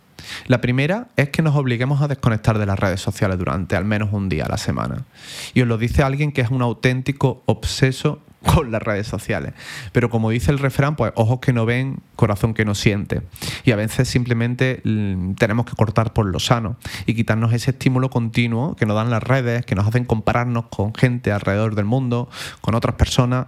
La 0.47 0.61
primera 0.61 1.07
es 1.15 1.29
que 1.29 1.41
nos 1.41 1.55
obliguemos 1.55 2.01
a 2.01 2.07
desconectar 2.07 2.57
de 2.57 2.65
las 2.65 2.79
redes 2.79 3.01
sociales 3.01 3.37
durante 3.37 3.75
al 3.75 3.85
menos 3.85 4.09
un 4.11 4.29
día 4.29 4.45
a 4.45 4.49
la 4.49 4.57
semana. 4.57 5.05
Y 5.53 5.61
os 5.61 5.67
lo 5.67 5.77
dice 5.77 6.03
alguien 6.03 6.31
que 6.31 6.41
es 6.41 6.49
un 6.49 6.61
auténtico 6.61 7.43
obseso 7.45 8.21
con 8.53 8.71
las 8.71 8.81
redes 8.81 9.07
sociales. 9.07 9.53
Pero 9.91 10.09
como 10.09 10.29
dice 10.29 10.51
el 10.51 10.59
refrán, 10.59 10.95
pues 10.95 11.11
ojos 11.15 11.39
que 11.39 11.53
no 11.53 11.65
ven, 11.65 11.99
corazón 12.15 12.53
que 12.53 12.65
no 12.65 12.75
siente. 12.75 13.21
Y 13.63 13.71
a 13.71 13.75
veces 13.75 14.07
simplemente 14.07 14.81
mm, 14.83 15.33
tenemos 15.33 15.65
que 15.65 15.75
cortar 15.75 16.13
por 16.13 16.25
lo 16.25 16.39
sano 16.39 16.77
y 17.05 17.15
quitarnos 17.15 17.53
ese 17.53 17.71
estímulo 17.71 18.09
continuo 18.09 18.75
que 18.75 18.85
nos 18.85 18.95
dan 18.95 19.09
las 19.09 19.23
redes, 19.23 19.65
que 19.65 19.75
nos 19.75 19.87
hacen 19.87 20.05
compararnos 20.05 20.65
con 20.67 20.93
gente 20.93 21.31
alrededor 21.31 21.75
del 21.75 21.85
mundo, 21.85 22.29
con 22.61 22.75
otras 22.75 22.95
personas. 22.95 23.45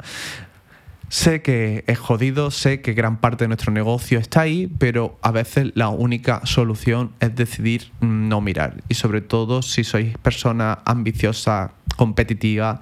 Sé 1.10 1.42
que 1.42 1.86
es 1.88 1.98
jodido, 1.98 2.52
sé 2.52 2.82
que 2.82 2.94
gran 2.94 3.18
parte 3.18 3.46
de 3.46 3.48
nuestro 3.48 3.72
negocio 3.72 4.20
está 4.20 4.42
ahí, 4.42 4.68
pero 4.78 5.18
a 5.22 5.32
veces 5.32 5.72
la 5.74 5.88
única 5.88 6.42
solución 6.46 7.14
es 7.22 7.34
decidir 7.34 7.92
no 8.02 8.42
mirar. 8.42 8.84
Y 8.90 8.96
sobre 8.96 9.22
todo 9.22 9.62
si 9.62 9.86
sois 9.86 10.18
personas 10.18 10.80
ambiciosas, 10.84 11.72
competitivas, 11.96 12.82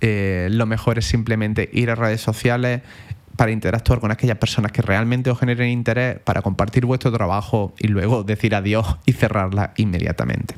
eh, 0.00 0.48
lo 0.52 0.66
mejor 0.66 0.98
es 0.98 1.06
simplemente 1.06 1.68
ir 1.72 1.90
a 1.90 1.96
redes 1.96 2.20
sociales 2.20 2.82
para 3.36 3.50
interactuar 3.50 3.98
con 3.98 4.12
aquellas 4.12 4.38
personas 4.38 4.70
que 4.70 4.80
realmente 4.80 5.30
os 5.30 5.40
generen 5.40 5.68
interés, 5.68 6.20
para 6.20 6.42
compartir 6.42 6.86
vuestro 6.86 7.10
trabajo 7.10 7.74
y 7.78 7.88
luego 7.88 8.22
decir 8.22 8.54
adiós 8.54 8.98
y 9.04 9.12
cerrarla 9.14 9.72
inmediatamente. 9.76 10.54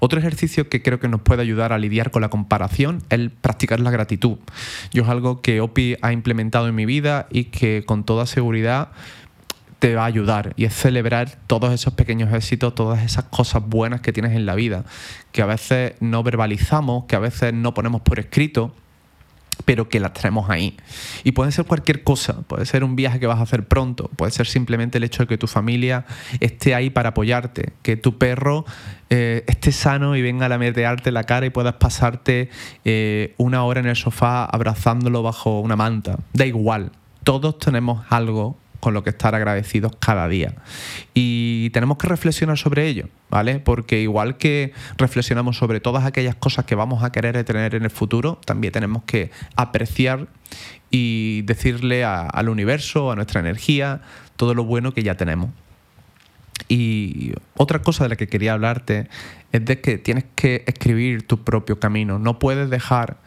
Otro 0.00 0.18
ejercicio 0.18 0.68
que 0.68 0.82
creo 0.82 0.98
que 0.98 1.08
nos 1.08 1.20
puede 1.20 1.42
ayudar 1.42 1.72
a 1.72 1.78
lidiar 1.78 2.10
con 2.10 2.22
la 2.22 2.30
comparación 2.30 3.02
es 3.10 3.30
practicar 3.40 3.80
la 3.80 3.90
gratitud. 3.90 4.38
Yo 4.92 5.04
es 5.04 5.08
algo 5.08 5.42
que 5.42 5.60
OPI 5.60 5.98
ha 6.02 6.12
implementado 6.12 6.68
en 6.68 6.74
mi 6.74 6.86
vida 6.86 7.28
y 7.30 7.44
que 7.44 7.84
con 7.86 8.04
toda 8.04 8.26
seguridad 8.26 8.90
te 9.78 9.94
va 9.94 10.02
a 10.02 10.06
ayudar 10.06 10.52
y 10.56 10.64
es 10.64 10.74
celebrar 10.74 11.38
todos 11.46 11.72
esos 11.72 11.94
pequeños 11.94 12.32
éxitos, 12.32 12.74
todas 12.74 13.02
esas 13.02 13.24
cosas 13.24 13.62
buenas 13.66 14.00
que 14.00 14.12
tienes 14.12 14.32
en 14.32 14.46
la 14.46 14.54
vida, 14.54 14.84
que 15.32 15.42
a 15.42 15.46
veces 15.46 15.94
no 16.00 16.22
verbalizamos, 16.22 17.04
que 17.06 17.16
a 17.16 17.18
veces 17.20 17.54
no 17.54 17.72
ponemos 17.74 18.02
por 18.02 18.18
escrito 18.18 18.74
pero 19.64 19.88
que 19.88 20.00
las 20.00 20.12
tenemos 20.12 20.50
ahí. 20.50 20.76
Y 21.24 21.32
puede 21.32 21.52
ser 21.52 21.64
cualquier 21.64 22.02
cosa, 22.02 22.42
puede 22.42 22.66
ser 22.66 22.84
un 22.84 22.96
viaje 22.96 23.20
que 23.20 23.26
vas 23.26 23.38
a 23.38 23.42
hacer 23.42 23.66
pronto, 23.66 24.10
puede 24.16 24.32
ser 24.32 24.46
simplemente 24.46 24.98
el 24.98 25.04
hecho 25.04 25.24
de 25.24 25.26
que 25.26 25.38
tu 25.38 25.46
familia 25.46 26.06
esté 26.40 26.74
ahí 26.74 26.90
para 26.90 27.10
apoyarte, 27.10 27.72
que 27.82 27.96
tu 27.96 28.18
perro 28.18 28.64
eh, 29.10 29.44
esté 29.46 29.72
sano 29.72 30.16
y 30.16 30.22
venga 30.22 30.46
a 30.46 30.48
lametearte 30.48 31.12
la 31.12 31.24
cara 31.24 31.46
y 31.46 31.50
puedas 31.50 31.74
pasarte 31.74 32.50
eh, 32.84 33.34
una 33.38 33.64
hora 33.64 33.80
en 33.80 33.86
el 33.86 33.96
sofá 33.96 34.44
abrazándolo 34.44 35.22
bajo 35.22 35.60
una 35.60 35.76
manta. 35.76 36.18
Da 36.32 36.46
igual, 36.46 36.92
todos 37.24 37.58
tenemos 37.58 38.04
algo 38.08 38.56
con 38.80 38.94
lo 38.94 39.04
que 39.04 39.10
estar 39.10 39.34
agradecidos 39.34 39.92
cada 40.00 40.26
día. 40.28 40.54
Y 41.14 41.70
tenemos 41.70 41.98
que 41.98 42.08
reflexionar 42.08 42.58
sobre 42.58 42.86
ello, 42.86 43.08
¿vale? 43.28 43.60
Porque 43.60 44.00
igual 44.00 44.36
que 44.36 44.72
reflexionamos 44.96 45.56
sobre 45.56 45.80
todas 45.80 46.04
aquellas 46.04 46.34
cosas 46.34 46.64
que 46.64 46.74
vamos 46.74 47.04
a 47.04 47.12
querer 47.12 47.42
tener 47.44 47.74
en 47.74 47.84
el 47.84 47.90
futuro, 47.90 48.40
también 48.44 48.72
tenemos 48.72 49.04
que 49.04 49.30
apreciar 49.56 50.26
y 50.90 51.42
decirle 51.42 52.04
al 52.04 52.48
universo, 52.48 53.12
a 53.12 53.16
nuestra 53.16 53.40
energía, 53.40 54.00
todo 54.36 54.54
lo 54.54 54.64
bueno 54.64 54.92
que 54.92 55.02
ya 55.02 55.16
tenemos. 55.16 55.50
Y 56.68 57.32
otra 57.56 57.82
cosa 57.82 58.04
de 58.04 58.10
la 58.10 58.16
que 58.16 58.28
quería 58.28 58.52
hablarte 58.52 59.08
es 59.52 59.64
de 59.64 59.80
que 59.80 59.98
tienes 59.98 60.24
que 60.34 60.64
escribir 60.66 61.26
tu 61.26 61.42
propio 61.42 61.80
camino. 61.80 62.18
No 62.18 62.38
puedes 62.38 62.70
dejar 62.70 63.18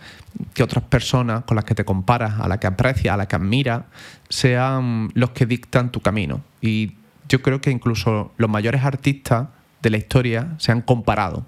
que 0.53 0.63
otras 0.63 0.83
personas 0.83 1.43
con 1.43 1.55
las 1.55 1.65
que 1.65 1.75
te 1.75 1.85
comparas, 1.85 2.39
a 2.39 2.47
las 2.47 2.59
que 2.59 2.67
aprecias, 2.67 3.13
a 3.13 3.17
las 3.17 3.27
que 3.27 3.35
admiras, 3.35 3.83
sean 4.29 5.09
los 5.13 5.31
que 5.31 5.45
dictan 5.45 5.91
tu 5.91 6.01
camino. 6.01 6.41
Y 6.61 6.93
yo 7.29 7.41
creo 7.41 7.61
que 7.61 7.71
incluso 7.71 8.31
los 8.37 8.49
mayores 8.49 8.83
artistas 8.83 9.47
de 9.81 9.89
la 9.89 9.97
historia 9.97 10.55
se 10.57 10.71
han 10.71 10.81
comparado. 10.81 11.45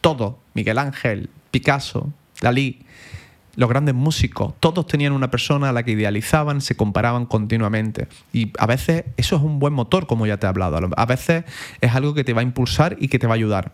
Todos, 0.00 0.36
Miguel 0.54 0.78
Ángel, 0.78 1.30
Picasso, 1.50 2.12
Dalí, 2.40 2.80
los 3.56 3.68
grandes 3.68 3.96
músicos, 3.96 4.54
todos 4.60 4.86
tenían 4.86 5.12
una 5.12 5.32
persona 5.32 5.70
a 5.70 5.72
la 5.72 5.82
que 5.82 5.90
idealizaban, 5.90 6.60
se 6.60 6.76
comparaban 6.76 7.26
continuamente. 7.26 8.06
Y 8.32 8.52
a 8.56 8.66
veces 8.66 9.04
eso 9.16 9.34
es 9.34 9.42
un 9.42 9.58
buen 9.58 9.72
motor, 9.72 10.06
como 10.06 10.28
ya 10.28 10.36
te 10.36 10.46
he 10.46 10.48
hablado. 10.48 10.78
A 10.96 11.06
veces 11.06 11.44
es 11.80 11.92
algo 11.92 12.14
que 12.14 12.22
te 12.22 12.32
va 12.32 12.40
a 12.40 12.44
impulsar 12.44 12.96
y 13.00 13.08
que 13.08 13.18
te 13.18 13.26
va 13.26 13.32
a 13.32 13.34
ayudar. 13.34 13.72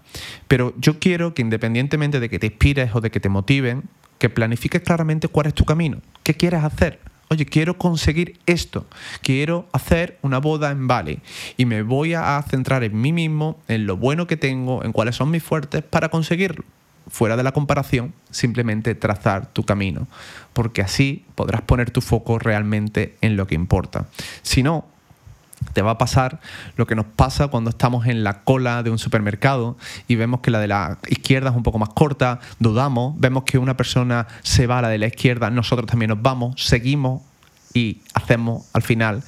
Pero 0.49 0.73
yo 0.79 0.99
quiero 0.99 1.35
que 1.35 1.43
independientemente 1.43 2.19
de 2.19 2.31
que 2.31 2.39
te 2.39 2.47
inspires 2.47 2.95
o 2.95 3.03
de 3.03 3.11
que 3.11 3.21
te 3.21 3.29
motiven, 3.29 3.83
que 4.25 4.31
planifiques 4.31 4.81
claramente 4.81 5.29
cuál 5.29 5.49
es 5.49 5.53
tu 5.53 5.67
camino, 5.67 5.99
qué 6.23 6.33
quieres 6.33 6.65
hacer. 6.65 6.99
Oye, 7.29 7.45
quiero 7.45 7.77
conseguir 7.77 8.41
esto, 8.47 8.87
quiero 9.21 9.69
hacer 9.71 10.17
una 10.23 10.39
boda 10.39 10.71
en 10.71 10.87
Bali 10.89 11.21
y 11.59 11.67
me 11.67 11.83
voy 11.83 12.15
a 12.15 12.43
centrar 12.49 12.85
en 12.85 12.99
mí 12.99 13.13
mismo, 13.13 13.61
en 13.69 13.87
lo 13.87 13.99
bueno 13.99 14.27
que 14.27 14.39
tengo, 14.39 14.83
en 14.83 14.93
cuáles 14.93 15.17
son 15.17 15.31
mis 15.31 15.43
fuertes 15.43 15.83
para 15.83 16.09
conseguirlo 16.09 16.65
fuera 17.07 17.37
de 17.37 17.43
la 17.43 17.53
comparación, 17.53 18.15
simplemente 18.31 18.95
trazar 18.95 19.53
tu 19.53 19.65
camino, 19.65 20.09
porque 20.55 20.81
así 20.81 21.27
podrás 21.35 21.61
poner 21.61 21.91
tu 21.91 22.01
foco 22.01 22.39
realmente 22.39 23.17
en 23.21 23.37
lo 23.37 23.47
que 23.47 23.55
importa. 23.55 24.07
Si 24.41 24.63
no, 24.63 24.87
te 25.73 25.83
va 25.83 25.93
a 25.93 25.99
pasar 25.99 26.41
lo 26.77 26.87
que 26.87 26.95
nos 26.95 27.07
pasa 27.07 27.49
cuando 27.49 27.71
estamos 27.71 28.07
en 28.07 28.25
la 28.25 28.43
cola 28.43 28.83
de 28.83 28.91
un 28.91 28.99
supermercado 28.99 29.77
y 30.09 30.17
vemos 30.17 30.41
que 30.41 30.51
la 30.51 30.61
de 30.61 30.69
la 30.69 30.99
izquierda 31.09 31.51
es 31.51 31.57
un 31.57 31.63
poco 31.63 31.79
más 31.79 31.91
corta, 31.91 32.41
dudamos, 32.59 33.19
vemos 33.19 33.45
que 33.45 33.59
una 33.59 33.77
persona 33.77 34.27
se 34.43 34.67
va 34.67 34.79
a 34.79 34.83
la 34.83 34.89
de 34.89 34.99
la 34.99 35.07
izquierda, 35.07 35.51
nosotros 35.51 35.87
también 35.87 36.11
nos 36.11 36.23
vamos, 36.23 36.55
seguimos 36.65 37.23
y 37.73 38.01
hacemos 38.15 38.65
al 38.73 38.83
final 38.83 39.23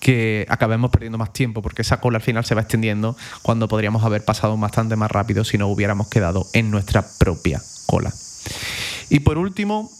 que 0.00 0.46
acabemos 0.48 0.90
perdiendo 0.90 1.16
más 1.16 1.32
tiempo, 1.32 1.62
porque 1.62 1.82
esa 1.82 2.00
cola 2.00 2.16
al 2.16 2.22
final 2.22 2.44
se 2.44 2.56
va 2.56 2.62
extendiendo 2.62 3.16
cuando 3.42 3.68
podríamos 3.68 4.02
haber 4.02 4.24
pasado 4.24 4.56
bastante 4.56 4.96
más 4.96 5.10
rápido 5.10 5.44
si 5.44 5.58
no 5.58 5.68
hubiéramos 5.68 6.08
quedado 6.08 6.44
en 6.54 6.72
nuestra 6.72 7.06
propia 7.18 7.62
cola. 7.86 8.12
Y 9.10 9.20
por 9.20 9.38
último, 9.38 9.92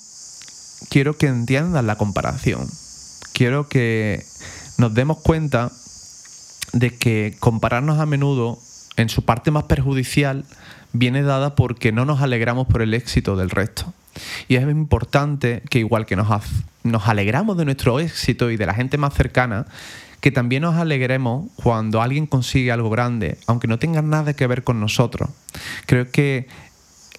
quiero 0.88 1.16
que 1.16 1.28
entiendan 1.28 1.86
la 1.86 1.96
comparación. 1.96 2.68
Quiero 3.32 3.68
que 3.68 4.24
nos 4.82 4.94
demos 4.94 5.18
cuenta 5.18 5.70
de 6.72 6.98
que 6.98 7.36
compararnos 7.38 8.00
a 8.00 8.06
menudo, 8.06 8.58
en 8.96 9.08
su 9.08 9.24
parte 9.24 9.52
más 9.52 9.62
perjudicial, 9.64 10.44
viene 10.92 11.22
dada 11.22 11.54
porque 11.54 11.92
no 11.92 12.04
nos 12.04 12.20
alegramos 12.20 12.66
por 12.66 12.82
el 12.82 12.92
éxito 12.92 13.36
del 13.36 13.50
resto. 13.50 13.94
Y 14.48 14.56
es 14.56 14.64
importante 14.64 15.62
que 15.70 15.78
igual 15.78 16.04
que 16.04 16.16
nos, 16.16 16.26
nos 16.82 17.06
alegramos 17.06 17.56
de 17.56 17.64
nuestro 17.64 18.00
éxito 18.00 18.50
y 18.50 18.56
de 18.56 18.66
la 18.66 18.74
gente 18.74 18.98
más 18.98 19.14
cercana, 19.14 19.66
que 20.20 20.32
también 20.32 20.62
nos 20.62 20.74
alegremos 20.74 21.46
cuando 21.54 22.02
alguien 22.02 22.26
consigue 22.26 22.72
algo 22.72 22.90
grande, 22.90 23.38
aunque 23.46 23.68
no 23.68 23.78
tenga 23.78 24.02
nada 24.02 24.34
que 24.34 24.48
ver 24.48 24.64
con 24.64 24.80
nosotros. 24.80 25.30
Creo 25.86 26.10
que 26.10 26.48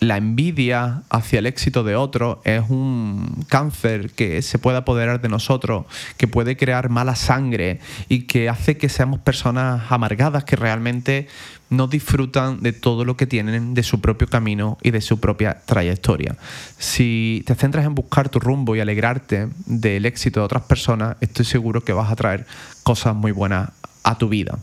la 0.04 0.18
envidia 0.18 1.04
hacia 1.10 1.40
el 1.40 1.46
éxito 1.46 1.84
de 1.84 1.96
otro 1.96 2.42
es 2.44 2.64
un 2.70 3.46
cáncer 3.48 4.12
que 4.12 4.42
se 4.42 4.60
puede 4.60 4.78
apoderar 4.78 5.22
de 5.22 5.30
nosotros, 5.30 5.86
que 6.18 6.28
puede 6.28 6.58
crear 6.58 6.90
mala 6.90 7.16
sangre 7.16 7.80
y 8.10 8.24
que 8.24 8.50
hace 8.50 8.78
que 8.78 8.90
seamos 8.90 9.20
personas 9.20 9.92
amargadas 9.92 10.44
que 10.44 10.56
realmente 10.56 11.28
no 11.70 11.88
disfrutan 11.88 12.62
de 12.62 12.74
todo 12.74 13.06
lo 13.06 13.18
que 13.18 13.26
tienen 13.26 13.74
de 13.74 13.84
su 13.84 14.02
propio 14.02 14.28
camino 14.28 14.78
y 14.84 14.92
de 14.92 15.02
su 15.02 15.20
propia 15.20 15.62
trayectoria. 15.66 16.36
Si 16.78 17.44
te 17.48 17.56
centras 17.56 17.86
en 17.86 17.96
buscar 17.96 18.30
tu 18.30 18.40
rumbo 18.40 18.76
y 18.76 18.80
alegrarte 18.80 19.50
del 19.66 20.06
éxito 20.06 20.42
de 20.42 20.46
otras 20.46 20.64
personas, 20.64 21.16
estoy 21.22 21.46
seguro 21.46 21.84
que 21.84 21.94
vas 21.94 22.12
a 22.12 22.16
traer 22.16 22.46
cosas 22.84 23.16
muy 23.16 23.32
buenas 23.32 23.70
a 24.04 24.18
tu 24.18 24.30
vida 24.30 24.60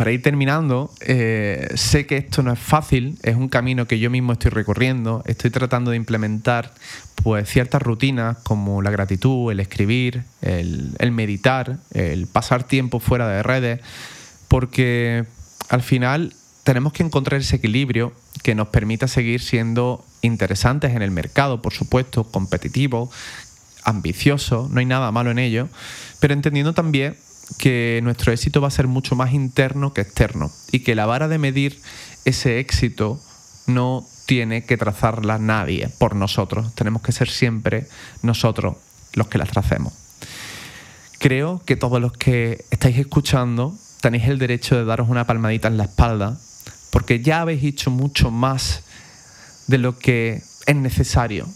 para 0.00 0.12
ir 0.12 0.22
terminando, 0.22 0.90
eh, 1.00 1.68
sé 1.74 2.06
que 2.06 2.16
esto 2.16 2.42
no 2.42 2.54
es 2.54 2.58
fácil, 2.58 3.18
es 3.22 3.36
un 3.36 3.50
camino 3.50 3.86
que 3.86 3.98
yo 3.98 4.08
mismo 4.08 4.32
estoy 4.32 4.50
recorriendo, 4.50 5.22
estoy 5.26 5.50
tratando 5.50 5.90
de 5.90 5.98
implementar 5.98 6.72
pues 7.22 7.46
ciertas 7.50 7.82
rutinas 7.82 8.38
como 8.38 8.80
la 8.80 8.90
gratitud, 8.90 9.52
el 9.52 9.60
escribir, 9.60 10.22
el, 10.40 10.96
el 10.98 11.12
meditar, 11.12 11.80
el 11.92 12.26
pasar 12.28 12.64
tiempo 12.64 12.98
fuera 12.98 13.28
de 13.28 13.42
redes, 13.42 13.80
porque 14.48 15.26
al 15.68 15.82
final 15.82 16.32
tenemos 16.64 16.94
que 16.94 17.02
encontrar 17.02 17.38
ese 17.38 17.56
equilibrio 17.56 18.14
que 18.42 18.54
nos 18.54 18.68
permita 18.68 19.06
seguir 19.06 19.42
siendo 19.42 20.02
interesantes 20.22 20.94
en 20.94 21.02
el 21.02 21.10
mercado, 21.10 21.60
por 21.60 21.74
supuesto, 21.74 22.24
competitivos, 22.24 23.10
ambiciosos, 23.84 24.70
no 24.70 24.80
hay 24.80 24.86
nada 24.86 25.12
malo 25.12 25.30
en 25.30 25.38
ello, 25.38 25.68
pero 26.20 26.32
entendiendo 26.32 26.72
también 26.72 27.16
que 27.58 28.00
nuestro 28.02 28.32
éxito 28.32 28.60
va 28.60 28.68
a 28.68 28.72
ser 28.72 28.86
mucho 28.86 29.14
más 29.16 29.32
interno 29.32 29.92
que 29.92 30.00
externo 30.00 30.50
y 30.72 30.80
que 30.80 30.94
la 30.94 31.06
vara 31.06 31.28
de 31.28 31.38
medir 31.38 31.80
ese 32.24 32.58
éxito 32.58 33.20
no 33.66 34.06
tiene 34.26 34.64
que 34.64 34.76
trazarla 34.76 35.38
nadie 35.38 35.88
por 35.98 36.14
nosotros. 36.14 36.74
Tenemos 36.74 37.02
que 37.02 37.12
ser 37.12 37.28
siempre 37.28 37.86
nosotros 38.22 38.76
los 39.14 39.28
que 39.28 39.38
la 39.38 39.46
tracemos. 39.46 39.92
Creo 41.18 41.60
que 41.66 41.76
todos 41.76 42.00
los 42.00 42.12
que 42.12 42.64
estáis 42.70 42.98
escuchando 42.98 43.76
tenéis 44.00 44.24
el 44.28 44.38
derecho 44.38 44.76
de 44.76 44.84
daros 44.84 45.08
una 45.08 45.26
palmadita 45.26 45.68
en 45.68 45.76
la 45.76 45.84
espalda 45.84 46.38
porque 46.90 47.20
ya 47.20 47.42
habéis 47.42 47.62
hecho 47.62 47.90
mucho 47.90 48.30
más 48.30 48.82
de 49.66 49.78
lo 49.78 49.98
que 49.98 50.42
es 50.66 50.76
necesario. 50.76 51.46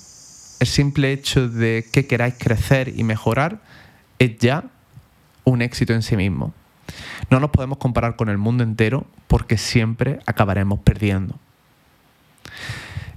El 0.61 0.67
simple 0.67 1.13
hecho 1.13 1.49
de 1.49 1.85
que 1.93 2.07
queráis 2.07 2.35
crecer 2.39 2.93
y 2.97 3.05
mejorar 3.05 3.63
es 4.19 4.39
ya 4.39 4.65
un 5.45 5.63
éxito 5.63 5.93
en 5.93 6.03
sí 6.03 6.17
mismo. 6.17 6.53
No 7.31 7.41
nos 7.41 7.51
podemos 7.51 7.79
comparar 7.79 8.17
con 8.17 8.29
el 8.29 8.39
mundo 8.39 8.65
entero 8.65 9.07
porque 9.27 9.57
siempre 9.57 10.21
acabaremos 10.27 10.81
perdiendo. 10.81 11.39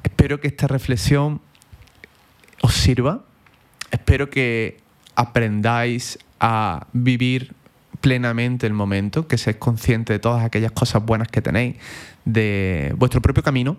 Espero 0.03 0.39
que 0.39 0.47
esta 0.47 0.67
reflexión 0.67 1.41
os 2.61 2.73
sirva. 2.73 3.23
Espero 3.91 4.29
que 4.29 4.79
aprendáis 5.15 6.19
a 6.39 6.87
vivir 6.93 7.53
plenamente 8.01 8.67
el 8.67 8.73
momento, 8.73 9.27
que 9.27 9.37
seáis 9.37 9.57
conscientes 9.57 10.13
de 10.13 10.19
todas 10.19 10.43
aquellas 10.43 10.71
cosas 10.71 11.03
buenas 11.03 11.27
que 11.27 11.41
tenéis 11.41 11.75
de 12.25 12.93
vuestro 12.97 13.21
propio 13.21 13.43
camino 13.43 13.77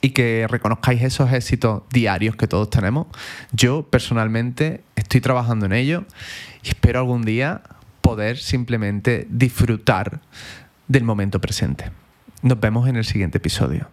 y 0.00 0.10
que 0.10 0.46
reconozcáis 0.50 1.02
esos 1.02 1.32
éxitos 1.32 1.82
diarios 1.90 2.36
que 2.36 2.46
todos 2.46 2.68
tenemos. 2.68 3.06
Yo 3.52 3.84
personalmente 3.84 4.82
estoy 5.14 5.22
trabajando 5.22 5.66
en 5.66 5.72
ello 5.72 6.04
y 6.64 6.70
espero 6.70 6.98
algún 6.98 7.22
día 7.22 7.62
poder 8.00 8.36
simplemente 8.36 9.28
disfrutar 9.30 10.20
del 10.88 11.04
momento 11.04 11.40
presente. 11.40 11.92
Nos 12.42 12.58
vemos 12.58 12.88
en 12.88 12.96
el 12.96 13.04
siguiente 13.04 13.38
episodio. 13.38 13.88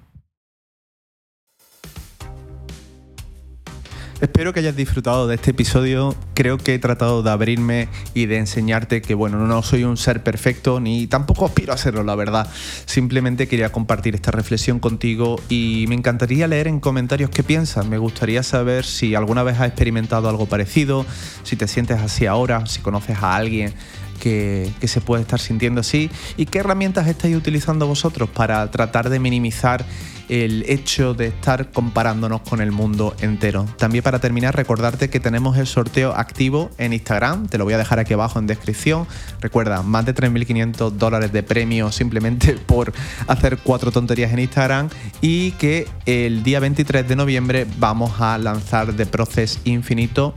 Espero 4.21 4.53
que 4.53 4.60
hayas 4.60 4.75
disfrutado 4.75 5.27
de 5.27 5.34
este 5.34 5.49
episodio. 5.49 6.15
Creo 6.36 6.60
que 6.60 6.75
he 6.75 6.79
tratado 6.79 7.23
de 7.23 7.31
abrirme 7.31 7.88
y 8.13 8.27
de 8.27 8.38
enseñarte 8.38 9.01
que, 9.01 9.15
bueno, 9.15 9.47
no 9.47 9.63
soy 9.63 9.84
un 9.84 9.97
ser 9.97 10.21
perfecto 10.21 10.79
ni 10.79 11.07
tampoco 11.07 11.43
aspiro 11.43 11.73
a 11.73 11.77
serlo, 11.77 12.03
la 12.03 12.13
verdad. 12.13 12.47
Simplemente 12.86 13.47
quería 13.47 13.71
compartir 13.71 14.13
esta 14.13 14.29
reflexión 14.29 14.79
contigo 14.79 15.41
y 15.49 15.86
me 15.89 15.95
encantaría 15.95 16.47
leer 16.47 16.67
en 16.67 16.79
comentarios 16.79 17.31
qué 17.31 17.41
piensas. 17.41 17.88
Me 17.88 17.97
gustaría 17.97 18.43
saber 18.43 18.86
si 18.86 19.15
alguna 19.15 19.41
vez 19.41 19.60
has 19.60 19.65
experimentado 19.65 20.29
algo 20.29 20.45
parecido, 20.45 21.03
si 21.41 21.55
te 21.55 21.67
sientes 21.67 21.99
así 21.99 22.27
ahora, 22.27 22.67
si 22.67 22.79
conoces 22.81 23.17
a 23.23 23.36
alguien 23.36 23.73
que, 24.21 24.88
se 24.88 25.01
puede 25.01 25.23
estar 25.23 25.39
sintiendo 25.39 25.81
así 25.81 26.10
y 26.38 26.45
qué 26.45 26.60
herramientas 26.60 27.07
estáis 27.07 27.36
utilizando 27.36 27.88
vosotros 27.88 28.29
para 28.29 28.69
tratar 28.69 29.10
de 29.10 29.19
minimizar 29.19 29.84
el 30.31 30.63
hecho 30.69 31.13
de 31.13 31.27
estar 31.27 31.71
comparándonos 31.71 32.39
con 32.41 32.61
el 32.61 32.71
mundo 32.71 33.13
entero. 33.19 33.65
También 33.77 34.01
para 34.01 34.19
terminar, 34.19 34.55
recordarte 34.55 35.09
que 35.09 35.19
tenemos 35.19 35.57
el 35.57 35.67
sorteo 35.67 36.13
activo 36.15 36.71
en 36.77 36.93
Instagram, 36.93 37.47
te 37.47 37.57
lo 37.57 37.65
voy 37.65 37.73
a 37.73 37.77
dejar 37.77 37.99
aquí 37.99 38.13
abajo 38.13 38.39
en 38.39 38.47
descripción. 38.47 39.05
Recuerda, 39.41 39.83
más 39.83 40.05
de 40.05 40.15
3.500 40.15 40.91
dólares 40.91 41.33
de 41.33 41.43
premio 41.43 41.91
simplemente 41.91 42.53
por 42.65 42.93
hacer 43.27 43.57
cuatro 43.57 43.91
tonterías 43.91 44.31
en 44.31 44.39
Instagram 44.39 44.87
y 45.19 45.51
que 45.51 45.89
el 46.05 46.43
día 46.43 46.61
23 46.61 47.05
de 47.09 47.15
noviembre 47.17 47.67
vamos 47.77 48.21
a 48.21 48.37
lanzar 48.37 48.93
de 48.93 49.05
Process 49.05 49.59
Infinito 49.65 50.33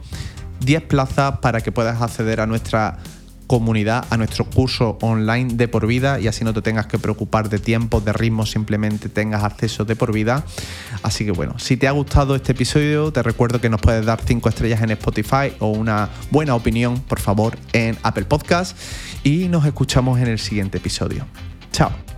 10 0.58 0.82
plazas 0.82 1.38
para 1.38 1.60
que 1.60 1.70
puedas 1.70 2.02
acceder 2.02 2.40
a 2.40 2.46
nuestra 2.46 2.98
comunidad 3.46 4.04
a 4.10 4.16
nuestro 4.16 4.44
curso 4.44 4.98
online 5.00 5.54
de 5.54 5.68
por 5.68 5.86
vida 5.86 6.20
y 6.20 6.28
así 6.28 6.44
no 6.44 6.52
te 6.52 6.62
tengas 6.62 6.86
que 6.86 6.98
preocupar 6.98 7.48
de 7.48 7.58
tiempo, 7.58 8.00
de 8.00 8.12
ritmo, 8.12 8.46
simplemente 8.46 9.08
tengas 9.08 9.44
acceso 9.44 9.84
de 9.84 9.96
por 9.96 10.12
vida. 10.12 10.44
Así 11.02 11.24
que 11.24 11.32
bueno, 11.32 11.58
si 11.58 11.76
te 11.76 11.88
ha 11.88 11.92
gustado 11.92 12.34
este 12.34 12.52
episodio, 12.52 13.12
te 13.12 13.22
recuerdo 13.22 13.60
que 13.60 13.68
nos 13.68 13.80
puedes 13.80 14.04
dar 14.06 14.20
5 14.24 14.48
estrellas 14.48 14.82
en 14.82 14.90
Spotify 14.90 15.52
o 15.60 15.68
una 15.68 16.10
buena 16.30 16.54
opinión, 16.54 17.00
por 17.00 17.20
favor, 17.20 17.56
en 17.72 17.96
Apple 18.02 18.24
Podcast 18.24 18.76
y 19.22 19.48
nos 19.48 19.64
escuchamos 19.66 20.20
en 20.20 20.28
el 20.28 20.38
siguiente 20.38 20.78
episodio. 20.78 21.26
Chao. 21.72 22.13